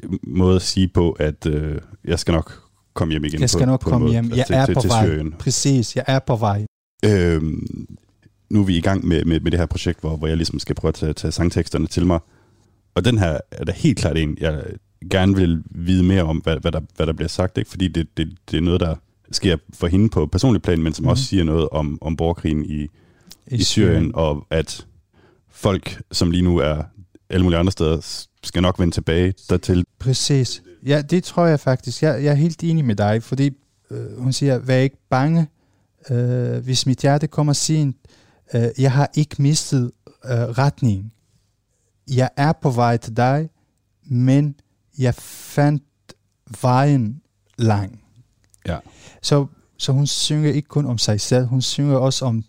øh, 0.04 0.10
måde 0.24 0.56
at 0.56 0.62
sige 0.62 0.88
på, 0.88 1.12
at 1.12 1.46
øh, 1.46 1.76
jeg 2.06 2.20
skal 2.20 2.32
nok 2.32 2.64
komme 2.94 3.12
hjem 3.12 3.26
igen. 3.26 3.42
Jeg 3.42 3.50
skal 3.50 3.66
på, 3.66 3.72
nok 3.72 3.82
på 3.82 3.90
komme 3.90 4.04
måde, 4.04 4.14
hjem. 4.14 4.32
Jeg 4.36 4.46
til, 4.46 4.56
er 4.56 4.66
til, 4.66 4.74
på 4.74 4.82
til 4.82 4.90
vej. 4.90 5.06
Syrien. 5.06 5.32
Præcis, 5.40 5.96
jeg 5.96 6.04
er 6.08 6.20
på 6.20 6.36
vej. 6.36 6.66
Øhm, 7.06 7.88
nu 8.50 8.60
er 8.62 8.66
vi 8.66 8.78
i 8.78 8.82
gang 8.82 9.08
med, 9.08 9.26
med, 9.26 9.40
med 9.40 9.52
det 9.52 9.60
her 9.60 9.66
projekt, 9.68 10.00
hvor, 10.00 10.18
hvor 10.18 10.28
jeg 10.28 10.38
ligesom 10.38 10.60
skal 10.60 10.76
prøve 10.76 10.90
at 10.90 10.96
tage, 10.96 11.14
tage 11.14 11.32
sangteksterne 11.32 11.88
til 11.88 12.06
mig. 12.06 12.20
Og 13.00 13.06
den 13.06 13.18
her 13.18 13.38
er 13.52 13.64
da 13.66 13.72
helt 13.72 13.98
klart 13.98 14.18
en, 14.18 14.38
jeg 14.40 14.64
gerne 15.12 15.36
vil 15.36 15.64
vide 15.72 16.04
mere 16.04 16.24
om, 16.24 16.38
hvad, 16.38 16.58
hvad, 16.58 16.72
der, 16.72 16.82
hvad 16.96 17.06
der 17.08 17.14
bliver 17.14 17.30
sagt. 17.30 17.58
Ikke? 17.58 17.70
Fordi 17.70 17.88
det, 17.88 18.18
det, 18.18 18.38
det 18.52 18.58
er 18.58 18.62
noget, 18.62 18.80
der 18.80 18.96
sker 19.32 19.58
for 19.74 19.88
hende 19.88 20.10
på 20.10 20.26
personlig 20.26 20.62
plan, 20.62 20.80
men 20.82 20.94
som 20.94 21.04
Mhm. 21.04 21.10
også 21.10 21.24
siger 21.24 21.44
noget 21.44 21.70
om, 21.70 21.98
om 22.02 22.16
borgerkrigen 22.16 22.66
i, 22.66 22.82
i, 22.82 22.90
i 23.48 23.64
Syrien, 23.64 24.12
og 24.16 24.46
at 24.50 24.86
folk, 25.52 26.02
som 26.12 26.32
lige 26.32 26.44
nu 26.44 26.58
er 26.58 26.84
alle 27.30 27.44
mulige 27.44 27.60
andre 27.60 27.72
steder, 27.72 28.26
skal 28.44 28.62
nok 28.62 28.80
vende 28.80 28.94
tilbage 28.94 29.34
dertil. 29.50 29.84
Præcis. 30.00 30.64
Ja, 30.86 31.02
det 31.02 31.24
tror 31.24 31.46
jeg 31.46 31.60
faktisk. 31.60 32.04
Jeg, 32.04 32.24
jeg 32.24 32.32
er 32.32 32.36
helt 32.36 32.64
enig 32.64 32.86
med 32.86 32.96
dig, 32.96 33.24
fordi 33.24 33.50
øh, 33.92 34.18
hun 34.22 34.34
siger, 34.34 34.58
vær 34.60 34.78
ikke 34.78 34.98
bange, 35.10 35.48
øh, 36.12 36.58
hvis 36.64 36.86
mit 36.86 37.00
hjerte 37.00 37.28
kommer 37.28 37.54
sent. 37.54 37.96
Øh, 38.56 38.62
jeg 38.80 38.92
har 38.92 39.10
ikke 39.16 39.42
mistet 39.42 39.92
øh, 40.26 40.32
retning. 40.32 41.14
Jeg 42.10 42.30
er 42.38 42.52
på 42.52 42.70
vej 42.70 42.98
til 42.98 43.18
dig, 43.18 43.50
men 44.04 44.56
jeg 44.98 45.16
fandt 45.16 45.84
vejen 46.62 47.22
lang. 47.58 48.04
Ja. 48.68 48.78
Så, 49.22 49.48
så 49.78 49.92
hun 49.92 50.08
synger 50.08 50.52
ikke 50.52 50.68
kun 50.68 50.86
om 50.86 50.98
sig 50.98 51.22
selv, 51.22 51.46
hun 51.46 51.62
synger 51.62 51.98
også 51.98 52.26
om 52.26 52.44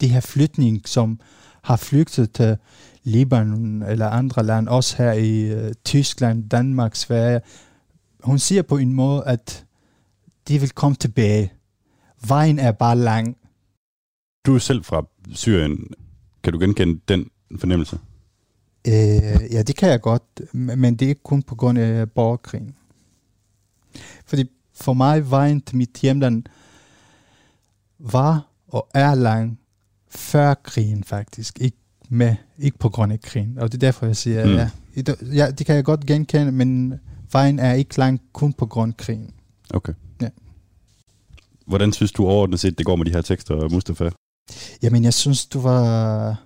de 0.00 0.08
her 0.08 0.20
flytning, 0.20 0.88
som 0.88 1.20
har 1.62 1.76
flygtet 1.76 2.32
til 2.32 2.56
Libanon 3.02 3.82
eller 3.82 4.08
andre 4.08 4.42
lande, 4.42 4.70
også 4.70 4.96
her 4.96 5.12
i 5.12 5.40
øh, 5.40 5.74
Tyskland, 5.84 6.50
Danmark, 6.50 6.96
Sverige. 6.96 7.40
Hun 8.22 8.38
siger 8.38 8.62
på 8.62 8.76
en 8.76 8.92
måde, 8.92 9.24
at 9.26 9.64
de 10.48 10.58
vil 10.58 10.70
komme 10.70 10.96
tilbage. 10.96 11.52
Vejen 12.26 12.58
er 12.58 12.72
bare 12.72 12.96
lang. 12.96 13.36
Du 14.46 14.54
er 14.54 14.58
selv 14.58 14.84
fra 14.84 15.06
Syrien. 15.32 15.90
Kan 16.42 16.52
du 16.52 16.58
genkende 16.58 17.00
den 17.08 17.30
fornemmelse? 17.58 17.98
Øh, 18.88 19.52
ja, 19.52 19.62
det 19.62 19.76
kan 19.76 19.88
jeg 19.90 20.00
godt, 20.00 20.22
men 20.52 20.96
det 20.96 21.04
er 21.04 21.08
ikke 21.08 21.22
kun 21.22 21.42
på 21.42 21.54
grund 21.54 21.78
af 21.78 22.10
borgerkrigen. 22.10 22.74
Fordi 24.26 24.44
for 24.74 24.92
mig, 24.92 25.30
vejen 25.30 25.60
til 25.60 25.76
mit 25.76 25.90
hjemland 26.02 26.42
var 27.98 28.46
og 28.68 28.88
er 28.94 29.14
lang 29.14 29.58
før 30.08 30.54
krigen 30.54 31.04
faktisk. 31.04 31.58
Ikke, 31.60 31.76
med, 32.08 32.36
ikke 32.58 32.78
på 32.78 32.88
grund 32.88 33.12
af 33.12 33.20
krigen. 33.20 33.58
Og 33.58 33.72
det 33.72 33.74
er 33.74 33.86
derfor, 33.86 34.06
jeg 34.06 34.16
siger, 34.16 34.46
Mm. 34.46 34.52
ja, 34.52 34.70
Det- 34.96 35.34
Ja, 35.36 35.50
det 35.50 35.66
kan 35.66 35.74
jeg 35.76 35.84
godt 35.84 36.06
genkende, 36.06 36.52
men 36.52 37.00
vejen 37.32 37.58
er 37.58 37.72
ikke 37.72 37.98
lang 37.98 38.20
kun 38.32 38.52
på 38.52 38.66
grund 38.66 38.92
af 38.92 38.96
krigen. 38.96 39.30
Okay. 39.74 39.92
Ja. 40.22 40.28
Hvordan 41.66 41.92
synes 41.92 42.12
du 42.12 42.24
overordnet 42.26 42.60
set, 42.60 42.78
det 42.78 42.86
går 42.86 42.96
med 42.96 43.04
de 43.04 43.10
her 43.10 43.20
tekster, 43.22 43.68
Mustafa? 43.68 44.10
Jamen, 44.82 45.04
jeg 45.04 45.14
synes, 45.14 45.46
du 45.46 45.60
var, 45.60 46.42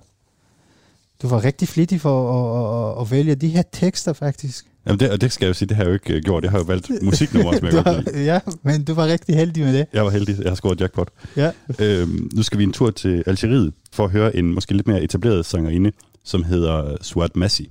du 1.23 1.29
var 1.29 1.45
rigtig 1.45 1.69
flittig 1.69 2.01
for 2.01 2.17
at, 2.33 2.97
at, 2.97 3.03
at 3.03 3.11
vælge 3.11 3.35
de 3.35 3.49
her 3.49 3.63
tekster, 3.73 4.13
faktisk. 4.13 4.67
Jamen 4.87 5.01
det, 5.01 5.11
og 5.11 5.21
det 5.21 5.33
skal 5.33 5.47
jeg 5.47 5.49
jo 5.49 5.55
sige, 5.55 5.69
det 5.69 5.77
har 5.77 5.85
jeg 5.85 5.89
jo 5.89 5.95
ikke 5.95 6.15
øh, 6.15 6.23
gjort. 6.23 6.45
Jeg 6.45 6.51
har 6.51 6.59
jo 6.59 6.65
valgt 6.65 6.91
musiknumre, 7.03 7.57
som 7.59 7.67
jeg 7.67 7.73
du 7.73 7.83
godt 7.83 8.15
lide. 8.15 8.25
ja, 8.25 8.41
men 8.63 8.85
du 8.85 8.95
var 8.95 9.07
rigtig 9.07 9.37
heldig 9.37 9.65
med 9.65 9.79
det. 9.79 9.87
Jeg 9.93 10.05
var 10.05 10.11
heldig, 10.11 10.39
jeg 10.39 10.51
har 10.51 10.55
scoret 10.55 10.81
jackpot. 10.81 11.09
Ja. 11.37 11.53
Øhm, 11.79 12.31
nu 12.35 12.43
skal 12.43 12.59
vi 12.59 12.65
en 12.65 12.73
tur 12.73 12.91
til 12.91 13.25
Algeriet 13.27 13.73
for 13.93 14.05
at 14.05 14.11
høre 14.11 14.37
en 14.37 14.55
måske 14.55 14.75
lidt 14.75 14.87
mere 14.87 15.03
etableret 15.03 15.47
sangerinde, 15.47 15.93
som 16.25 16.45
hedder 16.45 16.97
Suat 17.01 17.37
Massi. 17.37 17.71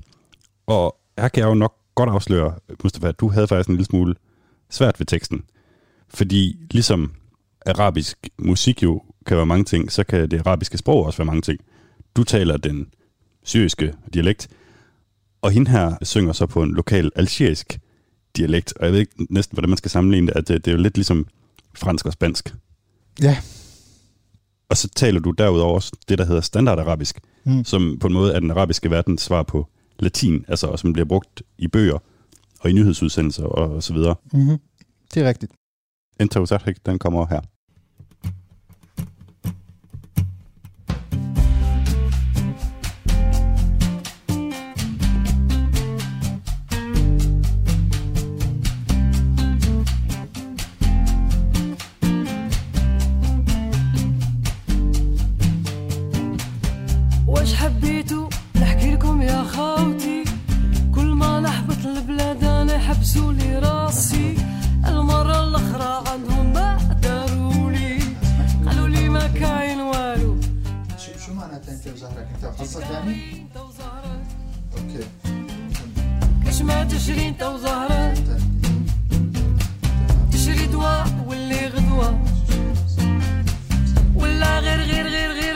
Og 0.67 0.95
her 1.19 1.27
kan 1.27 1.41
jeg 1.41 1.49
jo 1.49 1.53
nok 1.53 1.73
godt 1.95 2.09
afsløre, 2.09 2.53
Mustafa, 2.83 3.07
at 3.07 3.19
du 3.19 3.29
havde 3.29 3.47
faktisk 3.47 3.69
en 3.69 3.75
lille 3.75 3.85
smule 3.85 4.15
svært 4.69 4.99
ved 4.99 5.05
teksten. 5.05 5.43
Fordi 6.09 6.57
ligesom 6.71 7.11
arabisk 7.65 8.17
musik 8.39 8.83
jo 8.83 9.01
kan 9.25 9.37
være 9.37 9.45
mange 9.45 9.65
ting, 9.65 9.91
så 9.91 10.03
kan 10.03 10.31
det 10.31 10.39
arabiske 10.39 10.77
sprog 10.77 11.05
også 11.05 11.17
være 11.17 11.25
mange 11.25 11.41
ting. 11.41 11.59
Du 12.15 12.23
taler 12.23 12.57
den 12.57 12.87
syriske 13.45 13.93
dialekt, 14.13 14.47
og 15.41 15.51
hende 15.51 15.71
her 15.71 15.95
synger 16.01 16.33
så 16.33 16.45
på 16.45 16.63
en 16.63 16.73
lokal 16.73 17.11
algerisk 17.15 17.79
dialekt, 18.37 18.73
og 18.77 18.85
jeg 18.85 18.93
ved 18.93 18.99
ikke 18.99 19.25
næsten, 19.29 19.55
hvordan 19.55 19.69
man 19.69 19.77
skal 19.77 19.91
sammenligne 19.91 20.27
det, 20.27 20.35
at 20.35 20.47
det, 20.47 20.65
det 20.65 20.71
er 20.71 20.75
jo 20.75 20.81
lidt 20.81 20.97
ligesom 20.97 21.27
fransk 21.75 22.05
og 22.05 22.13
spansk. 22.13 22.55
Ja. 23.21 23.37
Og 24.69 24.77
så 24.77 24.89
taler 24.95 25.19
du 25.19 25.31
derudover 25.31 25.73
også 25.73 25.91
det, 26.09 26.17
der 26.17 26.25
hedder 26.25 26.41
standardarabisk, 26.41 27.19
Mm. 27.47 27.65
som 27.65 27.97
på 27.99 28.07
en 28.07 28.13
måde 28.13 28.33
er 28.33 28.39
den 28.39 28.51
arabiske 28.51 28.91
verdens 28.91 29.21
svar 29.21 29.43
på 29.43 29.67
latin, 29.99 30.45
altså 30.47 30.67
og 30.67 30.79
som 30.79 30.93
bliver 30.93 31.05
brugt 31.05 31.43
i 31.57 31.67
bøger 31.67 31.97
og 32.59 32.69
i 32.69 32.73
nyhedsudsendelser 32.73 33.43
og 33.43 33.83
så 33.83 33.93
videre. 33.93 34.15
Mm-hmm. 34.33 34.57
Det 35.13 35.23
er 35.23 35.27
rigtigt. 35.29 35.51
Usahik, 36.39 36.85
den 36.85 36.99
kommer 36.99 37.25
her. 37.25 37.41
انت 72.35 72.81
يعني؟ 72.91 73.41
انت 73.41 73.57
وزهرك. 73.57 74.25
أوكي. 74.77 75.07
كاش 76.45 76.61
ما 76.61 76.83
تشري 76.83 77.27
انت 77.27 77.43
وزهرك. 77.43 78.23
تشري 80.31 80.65
دواء 80.65 81.07
واللي 81.27 81.67
غدوة. 81.67 82.19
ولا 84.15 84.59
غير 84.59 84.79
غير 84.79 85.07
غير 85.07 85.31
غير 85.31 85.54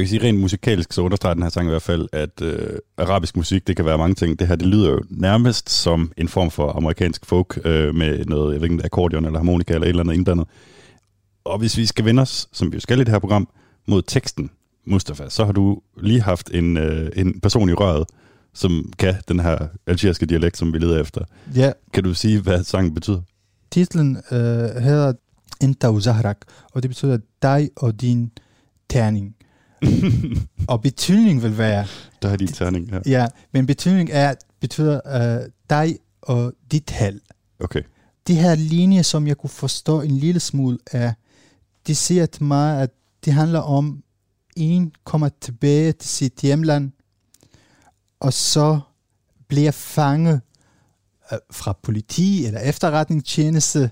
Jeg 0.00 0.06
kan 0.06 0.10
sige 0.10 0.28
rent 0.28 0.40
musikalsk, 0.40 0.92
så 0.92 1.02
understreger 1.02 1.34
den 1.34 1.42
her 1.42 1.50
sang 1.50 1.66
i 1.66 1.70
hvert 1.70 1.82
fald, 1.82 2.08
at 2.12 2.42
øh, 2.42 2.78
arabisk 2.98 3.36
musik, 3.36 3.66
det 3.66 3.76
kan 3.76 3.84
være 3.84 3.98
mange 3.98 4.14
ting. 4.14 4.38
Det 4.38 4.48
her, 4.48 4.56
det 4.56 4.66
lyder 4.66 4.90
jo 4.90 5.02
nærmest 5.10 5.70
som 5.70 6.12
en 6.16 6.28
form 6.28 6.50
for 6.50 6.72
amerikansk 6.76 7.26
folk 7.26 7.58
øh, 7.64 7.94
med 7.94 8.24
noget, 8.24 8.52
jeg 8.52 8.62
ved 8.62 8.70
ikke, 8.70 8.84
akkordeon 8.84 9.24
eller 9.24 9.38
harmonika 9.38 9.74
eller 9.74 9.84
et 9.84 9.88
eller 9.88 10.02
andet 10.02 10.14
indblandet. 10.14 10.46
Og 11.44 11.58
hvis 11.58 11.76
vi 11.76 11.86
skal 11.86 12.04
vende 12.04 12.22
os, 12.22 12.48
som 12.52 12.72
vi 12.72 12.76
jo 12.76 12.80
skal 12.80 13.00
i 13.00 13.04
det 13.04 13.08
her 13.08 13.18
program, 13.18 13.48
mod 13.86 14.02
teksten, 14.02 14.50
Mustafa, 14.86 15.28
så 15.28 15.44
har 15.44 15.52
du 15.52 15.80
lige 15.96 16.20
haft 16.20 16.50
en, 16.54 16.76
øh, 16.76 17.10
en 17.16 17.40
person 17.40 17.68
i 17.68 17.72
røret, 17.72 18.06
som 18.54 18.92
kan 18.98 19.14
den 19.28 19.40
her 19.40 19.58
algeriske 19.86 20.26
dialekt, 20.26 20.56
som 20.56 20.72
vi 20.72 20.78
leder 20.78 21.00
efter. 21.00 21.24
Ja, 21.56 21.72
Kan 21.92 22.04
du 22.04 22.14
sige, 22.14 22.40
hvad 22.40 22.64
sangen 22.64 22.94
betyder? 22.94 23.20
titlen 23.70 24.16
øh, 24.32 24.38
hedder 24.82 25.12
Inta 25.62 25.90
Uzahrak, 25.90 26.36
og 26.72 26.82
det 26.82 26.90
betyder 26.90 27.18
dig 27.42 27.70
og 27.76 28.00
din 28.00 28.30
terning. 28.90 29.34
Og 30.68 30.82
betydning 30.82 31.42
vil 31.42 31.58
være, 31.58 31.86
Der 32.22 32.28
er 32.28 32.36
din 32.36 32.48
terning 32.48 32.90
her. 32.90 33.00
ja, 33.06 33.26
men 33.52 33.66
betydning 33.66 34.08
er, 34.12 34.34
betyder 34.60 35.00
øh, 35.42 35.48
dig 35.70 35.98
og 36.22 36.52
dit 36.72 36.90
held. 36.90 37.20
Okay. 37.60 37.82
De 38.26 38.34
her 38.34 38.54
linjer, 38.54 39.02
som 39.02 39.26
jeg 39.26 39.36
kunne 39.36 39.50
forstå 39.50 40.00
en 40.00 40.10
lille 40.10 40.40
smule 40.40 40.78
af, 40.92 41.14
de 41.86 41.94
siger 41.94 42.26
til 42.26 42.44
mig, 42.44 42.82
at 42.82 42.90
det 43.24 43.32
handler 43.32 43.60
om, 43.60 44.02
en 44.56 44.92
kommer 45.04 45.28
tilbage 45.40 45.92
til 45.92 46.08
sit 46.08 46.32
hjemland, 46.42 46.90
og 48.20 48.32
så 48.32 48.80
bliver 49.48 49.70
fanget 49.70 50.40
øh, 51.32 51.38
fra 51.52 51.78
politi 51.82 52.46
eller 52.46 52.60
efterretningstjeneste 52.60 53.90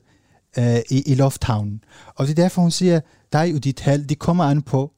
øh, 0.58 0.78
i, 0.90 1.02
i 1.06 1.14
lufthavnen. 1.14 1.84
Og 2.16 2.26
det 2.26 2.38
er 2.38 2.42
derfor, 2.42 2.62
hun 2.62 2.70
siger, 2.70 3.00
dig 3.32 3.54
og 3.54 3.64
dit 3.64 3.80
held, 3.80 4.04
det 4.04 4.18
kommer 4.18 4.44
an 4.44 4.62
på, 4.62 4.92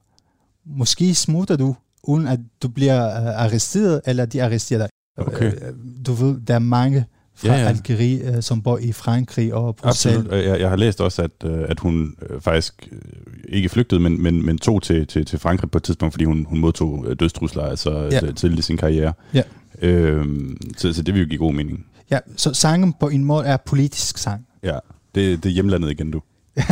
måske 0.67 1.15
smutter 1.15 1.57
du, 1.57 1.77
uden 2.03 2.27
at 2.27 2.41
du 2.63 2.69
bliver 2.69 3.07
uh, 3.07 3.43
arresteret, 3.45 4.01
eller 4.07 4.27
de 4.27 4.43
arresterer 4.43 4.79
dig. 4.79 4.89
Okay. 5.17 5.53
Øh, 5.53 5.75
du 6.07 6.13
ved, 6.13 6.41
der 6.41 6.55
er 6.55 6.59
mange 6.59 7.05
fra 7.35 7.49
Ja, 7.49 7.61
ja. 7.61 7.69
Algeriet, 7.69 8.37
uh, 8.37 8.43
som 8.43 8.63
bor 8.63 8.79
i 8.79 8.93
Frankrig 8.93 9.55
og 9.55 9.77
Bruxelles. 9.77 10.19
Absolut. 10.19 10.45
Jeg, 10.45 10.61
jeg 10.61 10.69
har 10.69 10.77
læst 10.77 11.01
også, 11.01 11.23
at, 11.23 11.31
øh, 11.45 11.65
at 11.69 11.81
hun 11.81 12.17
øh, 12.31 12.41
faktisk 12.41 12.89
øh, 12.93 12.99
ikke 13.49 13.69
flygtede, 13.69 14.01
men, 14.01 14.23
men, 14.23 14.47
men 14.47 14.59
tog 14.59 14.83
til, 14.83 15.07
til, 15.07 15.25
til 15.25 15.39
Frankrig 15.39 15.71
på 15.71 15.79
et 15.79 15.85
tidspunkt, 15.85 16.15
fordi 16.15 16.25
hun, 16.25 16.47
hun 16.49 16.59
modtog 16.59 17.05
øh, 17.09 17.17
dødstrusler 17.21 17.63
altså 17.63 18.09
ja. 18.13 18.33
tidligt 18.33 18.59
i 18.59 18.63
sin 18.63 18.77
karriere. 18.77 19.13
Ja. 19.35 19.43
Øhm, 19.83 20.57
så, 20.77 20.93
så 20.93 21.03
det 21.03 21.15
vil 21.15 21.23
jo 21.23 21.29
give 21.29 21.39
god 21.39 21.53
mening. 21.53 21.87
Ja, 22.11 22.19
så 22.37 22.55
sangen 22.55 22.93
på 23.01 23.09
en 23.09 23.25
måde 23.25 23.47
er 23.47 23.57
politisk 23.57 24.19
sang. 24.19 24.47
Ja, 24.63 24.79
det, 25.15 25.43
det 25.43 25.49
er 25.49 25.55
hjemlandet 25.55 25.91
igen, 25.91 26.11
du. 26.11 26.23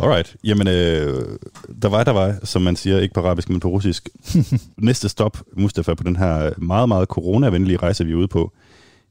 Alright. 0.00 0.36
Jamen, 0.44 0.68
øh, 0.68 1.38
der 1.82 1.88
var, 1.88 2.04
der 2.04 2.12
var, 2.12 2.38
som 2.42 2.62
man 2.62 2.76
siger, 2.76 2.98
ikke 2.98 3.14
på 3.14 3.20
arabisk, 3.20 3.50
men 3.50 3.60
på 3.60 3.68
russisk. 3.68 4.08
Næste 4.78 5.08
stop, 5.08 5.42
Mustafa, 5.56 5.94
på 5.94 6.02
den 6.02 6.16
her 6.16 6.50
meget, 6.58 6.88
meget 6.88 7.08
coronavenlige 7.08 7.76
rejse, 7.76 8.04
vi 8.04 8.12
er 8.12 8.16
ude 8.16 8.28
på, 8.28 8.52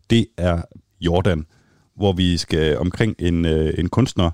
det 0.09 0.27
er 0.37 0.61
Jordan, 1.01 1.45
hvor 1.95 2.13
vi 2.13 2.37
skal 2.37 2.77
omkring 2.77 3.15
en, 3.19 3.45
øh, 3.45 3.73
en 3.77 3.89
kunstner, 3.89 4.31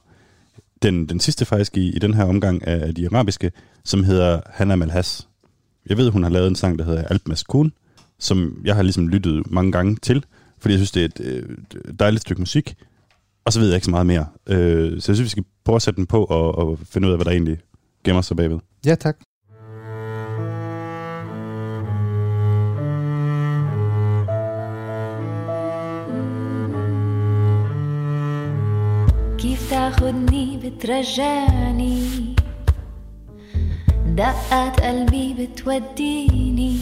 den, 0.81 1.05
den 1.05 1.19
sidste 1.19 1.45
faktisk 1.45 1.77
i, 1.77 1.95
i 1.95 1.99
den 1.99 2.13
her 2.13 2.23
omgang 2.23 2.67
af 2.67 2.95
de 2.95 3.09
arabiske, 3.11 3.51
som 3.83 4.03
hedder 4.03 4.41
Hanna 4.49 4.75
Malhas. 4.75 5.27
Jeg 5.89 5.97
ved, 5.97 6.09
hun 6.09 6.23
har 6.23 6.29
lavet 6.29 6.47
en 6.47 6.55
sang, 6.55 6.79
der 6.79 6.85
hedder 6.85 7.03
Alp 7.03 7.27
Maskun, 7.27 7.73
som 8.19 8.61
jeg 8.65 8.75
har 8.75 8.83
ligesom 8.83 9.07
lyttet 9.07 9.51
mange 9.51 9.71
gange 9.71 9.95
til, 9.95 10.25
fordi 10.59 10.73
jeg 10.73 10.79
synes, 10.79 10.91
det 10.91 11.01
er 11.01 11.05
et 11.05 11.19
øh, 11.19 11.43
dejligt 11.99 12.21
stykke 12.21 12.41
musik, 12.41 12.75
og 13.44 13.52
så 13.52 13.60
ved 13.60 13.68
jeg 13.68 13.76
ikke 13.76 13.84
så 13.84 13.90
meget 13.90 14.06
mere. 14.06 14.26
Øh, 14.48 15.00
så 15.00 15.12
jeg 15.12 15.16
synes, 15.16 15.22
vi 15.22 15.28
skal 15.28 15.44
prøve 15.64 15.76
at 15.76 15.82
sætte 15.82 15.96
den 15.96 16.06
på 16.06 16.24
og, 16.24 16.58
og 16.58 16.78
finde 16.84 17.08
ud 17.08 17.12
af, 17.12 17.18
hvad 17.18 17.24
der 17.24 17.30
egentlig 17.30 17.58
gemmer 18.04 18.22
sig 18.22 18.36
bagved. 18.36 18.58
Ja, 18.86 18.94
tak. 18.94 19.16
كيف 29.38 29.70
تاخدني 29.70 30.56
بترجعني 30.62 32.06
دقات 34.06 34.80
قلبي 34.80 35.34
بتوديني 35.38 36.78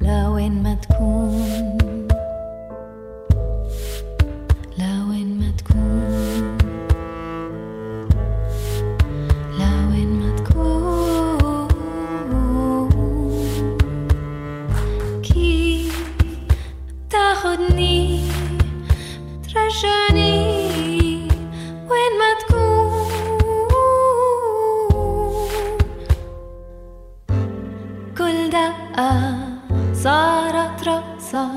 لوين 0.00 0.62
ما 0.62 0.74
تكون 0.74 1.91
صارت 29.93 30.87
رقصة 30.87 31.49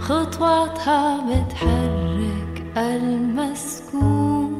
خطواتها 0.00 1.20
بتحرك 1.26 2.62
المسكون 2.76 4.54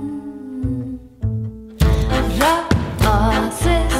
رقص 2.41 3.94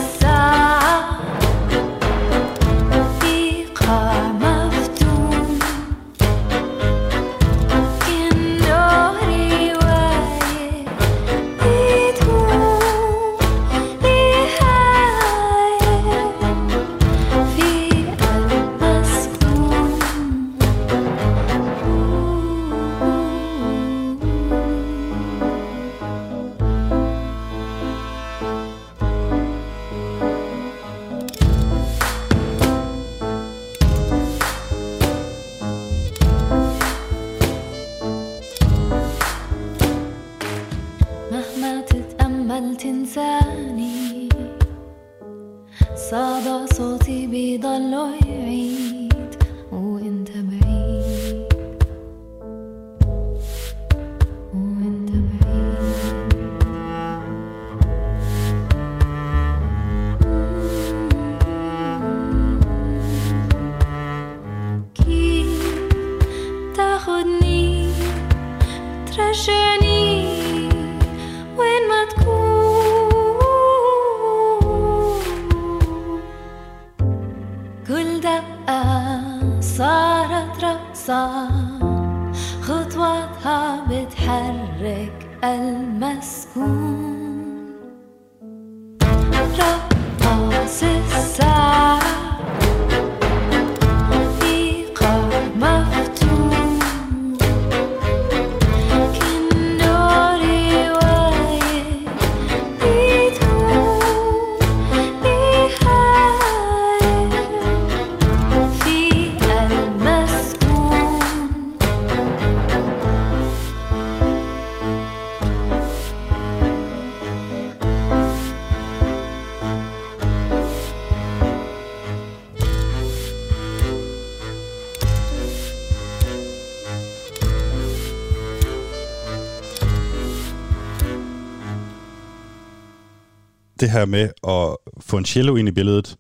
Det 133.85 133.93
her 133.93 134.05
med 134.05 134.29
at 134.49 134.77
få 135.01 135.19
en 135.19 135.25
cello 135.25 135.57
ind 135.57 135.69
i 135.69 135.71
billedet, 135.71 136.17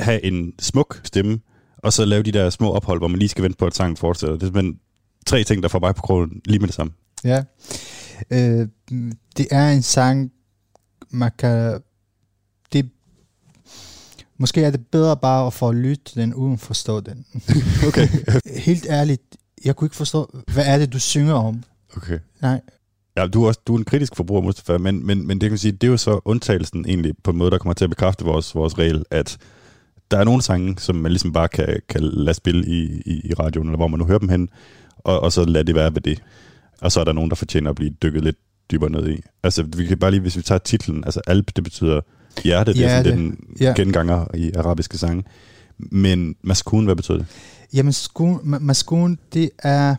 have 0.00 0.24
en 0.24 0.52
smuk 0.58 1.00
stemme, 1.04 1.40
og 1.78 1.92
så 1.92 2.04
lave 2.04 2.22
de 2.22 2.32
der 2.32 2.50
små 2.50 2.72
ophold, 2.72 3.00
hvor 3.00 3.08
man 3.08 3.18
lige 3.18 3.28
skal 3.28 3.44
vente 3.44 3.56
på, 3.58 3.66
at 3.66 3.74
sangen 3.74 3.96
fortsætter. 3.96 4.36
Det 4.36 4.42
er 4.42 4.46
simpelthen 4.46 4.80
tre 5.26 5.44
ting, 5.44 5.62
der 5.62 5.68
får 5.68 5.78
mig 5.78 5.94
på 5.94 6.02
krogen 6.02 6.40
lige 6.44 6.58
med 6.58 6.68
det 6.68 6.74
samme. 6.74 6.92
Ja. 7.24 7.44
Øh, 8.30 8.68
det 9.36 9.46
er 9.50 9.70
en 9.70 9.82
sang, 9.82 10.32
man 11.10 11.30
kan... 11.38 11.80
Det, 12.72 12.90
måske 14.38 14.64
er 14.64 14.70
det 14.70 14.86
bedre 14.86 15.16
bare 15.16 15.46
at 15.46 15.52
få 15.52 15.72
lytte 15.72 16.20
den, 16.20 16.34
uden 16.34 16.52
at 16.52 16.60
forstå 16.60 17.00
den. 17.00 17.26
Okay. 17.88 18.08
Helt 18.66 18.86
ærligt, 18.90 19.22
jeg 19.64 19.76
kunne 19.76 19.86
ikke 19.86 19.96
forstå, 19.96 20.42
hvad 20.52 20.66
er 20.66 20.78
det, 20.78 20.92
du 20.92 20.98
synger 20.98 21.34
om? 21.34 21.62
okay. 21.96 22.18
Nej. 22.40 22.60
Ja, 23.18 23.26
du 23.26 23.42
er, 23.44 23.48
også, 23.48 23.60
du 23.66 23.74
er 23.74 23.78
en 23.78 23.84
kritisk 23.84 24.16
forbruger, 24.16 24.42
Mustafa, 24.42 24.78
men, 24.78 25.06
men, 25.06 25.26
men 25.26 25.40
det 25.40 25.46
kan 25.46 25.50
man 25.52 25.58
sige, 25.58 25.72
det 25.72 25.86
er 25.86 25.90
jo 25.90 25.96
så 25.96 26.20
undtagelsen 26.24 26.84
egentlig 26.88 27.14
på 27.24 27.30
en 27.30 27.36
måde, 27.36 27.50
der 27.50 27.58
kommer 27.58 27.74
til 27.74 27.84
at 27.84 27.90
bekræfte 27.90 28.24
vores, 28.24 28.54
vores 28.54 28.78
regel, 28.78 29.04
at 29.10 29.38
der 30.10 30.18
er 30.18 30.24
nogle 30.24 30.42
sange, 30.42 30.78
som 30.78 30.96
man 30.96 31.12
ligesom 31.12 31.32
bare 31.32 31.48
kan, 31.48 31.80
kan 31.88 32.02
lade 32.02 32.34
spille 32.34 32.66
i, 32.66 33.02
i, 33.06 33.20
i 33.24 33.34
radioen, 33.34 33.68
eller 33.68 33.76
hvor 33.76 33.88
man 33.88 33.98
nu 33.98 34.06
hører 34.06 34.18
dem 34.18 34.28
hen, 34.28 34.48
og, 34.98 35.20
og 35.20 35.32
så 35.32 35.44
lade 35.44 35.64
det 35.64 35.74
være 35.74 35.94
ved 35.94 36.00
det. 36.00 36.22
Og 36.80 36.92
så 36.92 37.00
er 37.00 37.04
der 37.04 37.12
nogen, 37.12 37.30
der 37.30 37.36
fortjener 37.36 37.70
at 37.70 37.76
blive 37.76 37.90
dykket 37.90 38.24
lidt 38.24 38.36
dybere 38.70 38.90
ned 38.90 39.08
i. 39.08 39.20
Altså, 39.42 39.62
vi 39.62 39.86
kan 39.86 39.98
bare 39.98 40.10
lige, 40.10 40.20
hvis 40.20 40.36
vi 40.36 40.42
tager 40.42 40.58
titlen, 40.58 41.04
altså 41.04 41.20
Alp, 41.26 41.50
det 41.56 41.64
betyder 41.64 42.00
hjerte, 42.44 42.72
det 42.72 42.84
er 42.84 42.88
Hjerte, 42.88 43.10
sådan 43.10 43.24
den 43.24 43.38
ja. 43.60 43.72
genganger 43.76 44.26
i 44.34 44.52
arabiske 44.52 44.98
sange. 44.98 45.24
Men 45.78 46.36
maskun, 46.42 46.84
hvad 46.84 46.96
betyder 46.96 47.18
det? 47.18 47.26
Jamen, 47.74 47.92
skun, 47.92 48.36
ma- 48.36 48.58
maskun, 48.58 49.18
det 49.32 49.50
er 49.58 49.96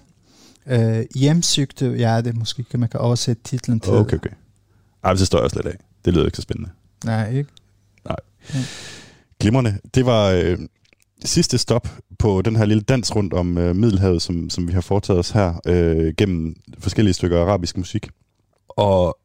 øh, 0.68 1.06
hjemsøgte 1.16 1.96
hjerte. 1.96 2.32
Måske 2.32 2.64
kan 2.64 2.80
man 2.80 2.90
kan 2.90 3.00
oversætte 3.00 3.44
titlen 3.44 3.80
til. 3.80 3.94
Okay, 3.94 4.18
okay. 4.18 4.30
Ej, 5.04 5.14
det 5.14 5.28
står 5.28 5.38
jeg 5.38 5.44
også 5.44 5.56
lidt 5.56 5.68
af. 5.68 5.78
Det 6.06 6.14
lyder 6.14 6.26
ikke 6.26 6.36
så 6.36 6.42
spændende. 6.42 6.70
Nej, 7.06 7.32
ikke? 7.32 7.50
Glimrende. 9.40 9.78
Det 9.96 10.06
var 10.06 10.30
øh, 10.30 10.58
sidste 11.26 11.58
stop 11.58 11.88
på 12.20 12.42
den 12.42 12.56
her 12.56 12.66
lille 12.66 12.84
dans 12.84 13.16
rundt 13.16 13.34
om 13.34 13.58
øh, 13.58 13.76
Middelhavet, 13.76 14.22
som, 14.22 14.50
som 14.50 14.68
vi 14.68 14.74
har 14.74 14.82
foretaget 14.82 15.20
os 15.20 15.30
her 15.30 15.62
øh, 15.66 16.14
gennem 16.18 16.56
forskellige 16.80 17.14
stykker 17.14 17.42
arabisk 17.42 17.78
musik. 17.78 18.10
Og 18.70 19.18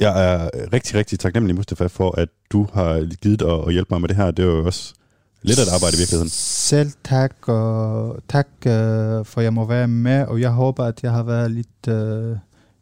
jeg 0.00 0.34
er 0.34 0.50
rigtig, 0.72 0.94
rigtig 0.94 1.18
taknemmelig, 1.18 1.56
Mustafa, 1.56 1.86
for 1.86 2.18
at 2.20 2.28
du 2.52 2.68
har 2.72 3.16
givet 3.22 3.42
at, 3.42 3.66
at 3.66 3.72
hjælpe 3.72 3.88
mig 3.90 4.00
med 4.00 4.08
det 4.08 4.16
her. 4.16 4.30
Det 4.30 4.42
er 4.42 4.46
jo 4.46 4.66
også 4.66 4.94
lidt 5.44 5.58
af 5.58 5.62
et 5.62 5.68
arbejde 5.74 5.96
i 5.96 5.98
virkeligheden. 5.98 6.28
Selv 6.30 6.90
tak, 7.04 7.48
og 7.48 8.16
tak 8.28 8.48
øh, 8.66 8.72
for 9.24 9.36
at 9.36 9.44
jeg 9.44 9.52
må 9.52 9.66
være 9.66 9.88
med, 9.88 10.26
og 10.26 10.40
jeg 10.40 10.50
håber, 10.50 10.84
at 10.84 11.02
jeg 11.02 11.12
har 11.12 11.22
været 11.22 11.50
lidt 11.50 11.88
øh, 11.88 12.36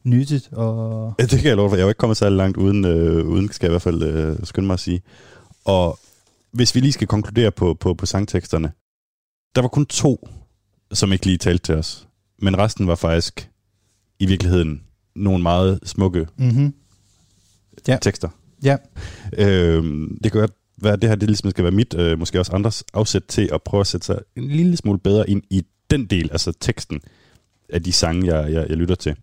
nyttigt. 0.04 0.48
Og 0.52 1.14
Ja, 1.18 1.24
Det 1.24 1.38
kan 1.38 1.48
jeg 1.48 1.56
love 1.56 1.70
for. 1.70 1.76
Jeg 1.76 1.80
er 1.82 1.84
jo 1.84 1.90
ikke 1.90 1.98
kommet 1.98 2.16
særlig 2.16 2.36
langt 2.36 2.56
uden, 2.56 2.84
øh, 2.84 3.26
uden 3.26 3.52
skal 3.52 3.66
jeg 3.66 3.70
i 3.70 3.74
hvert 3.74 3.82
fald 3.82 4.02
øh, 4.02 4.36
skynde 4.44 4.66
mig 4.66 4.74
at 4.74 4.80
sige. 4.80 5.02
Og 5.64 5.98
hvis 6.52 6.74
vi 6.74 6.80
lige 6.80 6.92
skal 6.92 7.06
konkludere 7.06 7.50
på, 7.50 7.74
på, 7.74 7.94
på 7.94 8.06
sangteksterne. 8.06 8.72
Der 9.54 9.60
var 9.60 9.68
kun 9.68 9.86
to, 9.86 10.28
som 10.92 11.12
ikke 11.12 11.26
lige 11.26 11.38
talte 11.38 11.62
til 11.62 11.74
os. 11.74 12.08
Men 12.42 12.58
resten 12.58 12.86
var 12.86 12.94
faktisk 12.94 13.50
i 14.18 14.26
virkeligheden 14.26 14.82
nogle 15.16 15.42
meget 15.42 15.80
smukke 15.84 16.26
mm-hmm. 16.38 16.74
Ja. 17.88 17.98
tekster. 18.02 18.28
ja, 18.62 18.76
Øhm, 19.38 20.18
det 20.24 20.32
kan 20.32 20.38
være, 20.40 20.48
at 20.84 21.02
det 21.02 21.10
her 21.10 21.16
det 21.16 21.28
ligesom 21.28 21.50
skal 21.50 21.64
være 21.64 21.72
mit, 21.72 21.94
øh, 21.94 22.18
måske 22.18 22.38
også 22.38 22.52
andres 22.52 22.84
afsæt 22.92 23.22
til 23.28 23.50
at 23.52 23.62
prøve 23.62 23.80
at 23.80 23.86
sætte 23.86 24.06
sig 24.06 24.18
en 24.36 24.48
lille 24.48 24.76
smule 24.76 24.98
bedre 24.98 25.30
ind 25.30 25.42
i 25.50 25.64
den 25.90 26.06
del, 26.06 26.28
altså 26.32 26.52
teksten 26.60 27.00
af 27.68 27.82
de 27.82 27.92
sange, 27.92 28.34
jeg, 28.34 28.52
jeg, 28.52 28.66
jeg 28.68 28.76
lytter 28.76 28.94
til. 28.94 29.16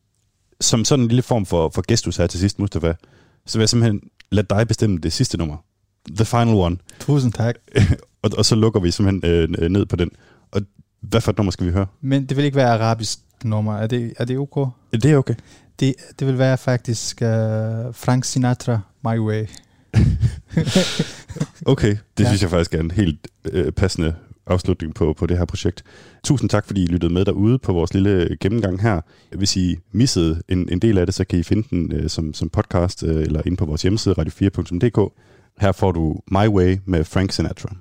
Som 0.61 0.85
sådan 0.85 1.03
en 1.03 1.07
lille 1.07 1.21
form 1.21 1.45
for, 1.45 1.69
for 1.69 1.83
gestus 1.87 2.17
her 2.17 2.27
til 2.27 2.39
sidst, 2.39 2.59
Mustafa, 2.59 2.93
så 3.45 3.57
vil 3.57 3.61
jeg 3.61 3.69
simpelthen 3.69 4.01
lade 4.31 4.47
dig 4.49 4.67
bestemme 4.67 4.97
det 4.97 5.13
sidste 5.13 5.37
nummer. 5.37 5.57
The 6.15 6.25
final 6.25 6.55
one. 6.55 6.77
tusind 6.99 7.33
tak. 7.33 7.55
Og, 8.21 8.31
og 8.37 8.45
så 8.45 8.55
lukker 8.55 8.79
vi 8.79 8.91
simpelthen 8.91 9.53
øh, 9.59 9.69
ned 9.69 9.85
på 9.85 9.95
den. 9.95 10.09
Og 10.51 10.61
hvad 11.01 11.21
for 11.21 11.31
et 11.31 11.37
nummer 11.37 11.51
skal 11.51 11.65
vi 11.67 11.71
høre? 11.71 11.85
Men 12.01 12.25
det 12.25 12.37
vil 12.37 12.45
ikke 12.45 12.55
være 12.55 12.73
arabisk 12.73 13.19
nummer. 13.43 13.77
Er 13.77 13.87
det, 13.87 14.13
er 14.17 14.25
det 14.25 14.37
ok? 14.37 14.69
Det 14.93 15.05
er 15.05 15.17
okay. 15.17 15.35
Det, 15.79 15.95
det 16.19 16.27
vil 16.27 16.37
være 16.37 16.57
faktisk 16.57 17.21
uh, 17.21 17.27
Frank 17.95 18.25
Sinatra, 18.25 18.79
My 19.03 19.19
Way. 19.19 19.45
Okay, 21.65 21.97
det 22.17 22.23
Ja. 22.23 22.29
synes 22.29 22.41
jeg 22.41 22.49
faktisk 22.49 22.73
er 22.73 22.79
en 22.79 22.91
helt 22.91 23.27
øh, 23.51 23.71
passende 23.71 24.15
afslutning 24.47 24.95
på, 24.95 25.13
på 25.13 25.25
det 25.25 25.37
her 25.37 25.45
projekt. 25.45 25.83
Tusind 26.23 26.49
tak, 26.49 26.65
fordi 26.67 26.83
I 26.83 26.87
lyttede 26.87 27.13
med 27.13 27.25
derude 27.25 27.59
på 27.59 27.73
vores 27.73 27.93
lille 27.93 28.37
gennemgang 28.41 28.81
her. 28.81 29.01
Hvis 29.37 29.55
I 29.57 29.77
missede 29.91 30.41
en, 30.49 30.69
en 30.71 30.79
del 30.79 30.97
af 30.97 31.05
det, 31.07 31.15
så 31.15 31.23
kan 31.25 31.39
I 31.39 31.43
finde 31.43 31.67
den 31.69 31.91
øh, 31.93 32.09
som, 32.09 32.33
som 32.33 32.49
podcast 32.49 33.03
øh, 33.03 33.21
eller 33.21 33.41
inde 33.45 33.57
på 33.57 33.65
vores 33.65 33.81
hjemmeside 33.81 34.15
radio4.dk. 34.17 35.13
Her 35.61 35.71
får 35.71 35.91
du 35.91 36.15
My 36.31 36.47
Way 36.47 36.77
med 36.85 37.03
Frank 37.03 37.31
Sinatra. 37.31 37.75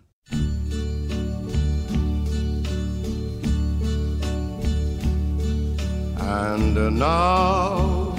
And 6.21 6.75
now 6.99 8.15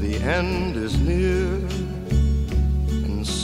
the 0.00 0.16
end 0.38 0.76
is 0.76 0.98
near, 0.98 1.60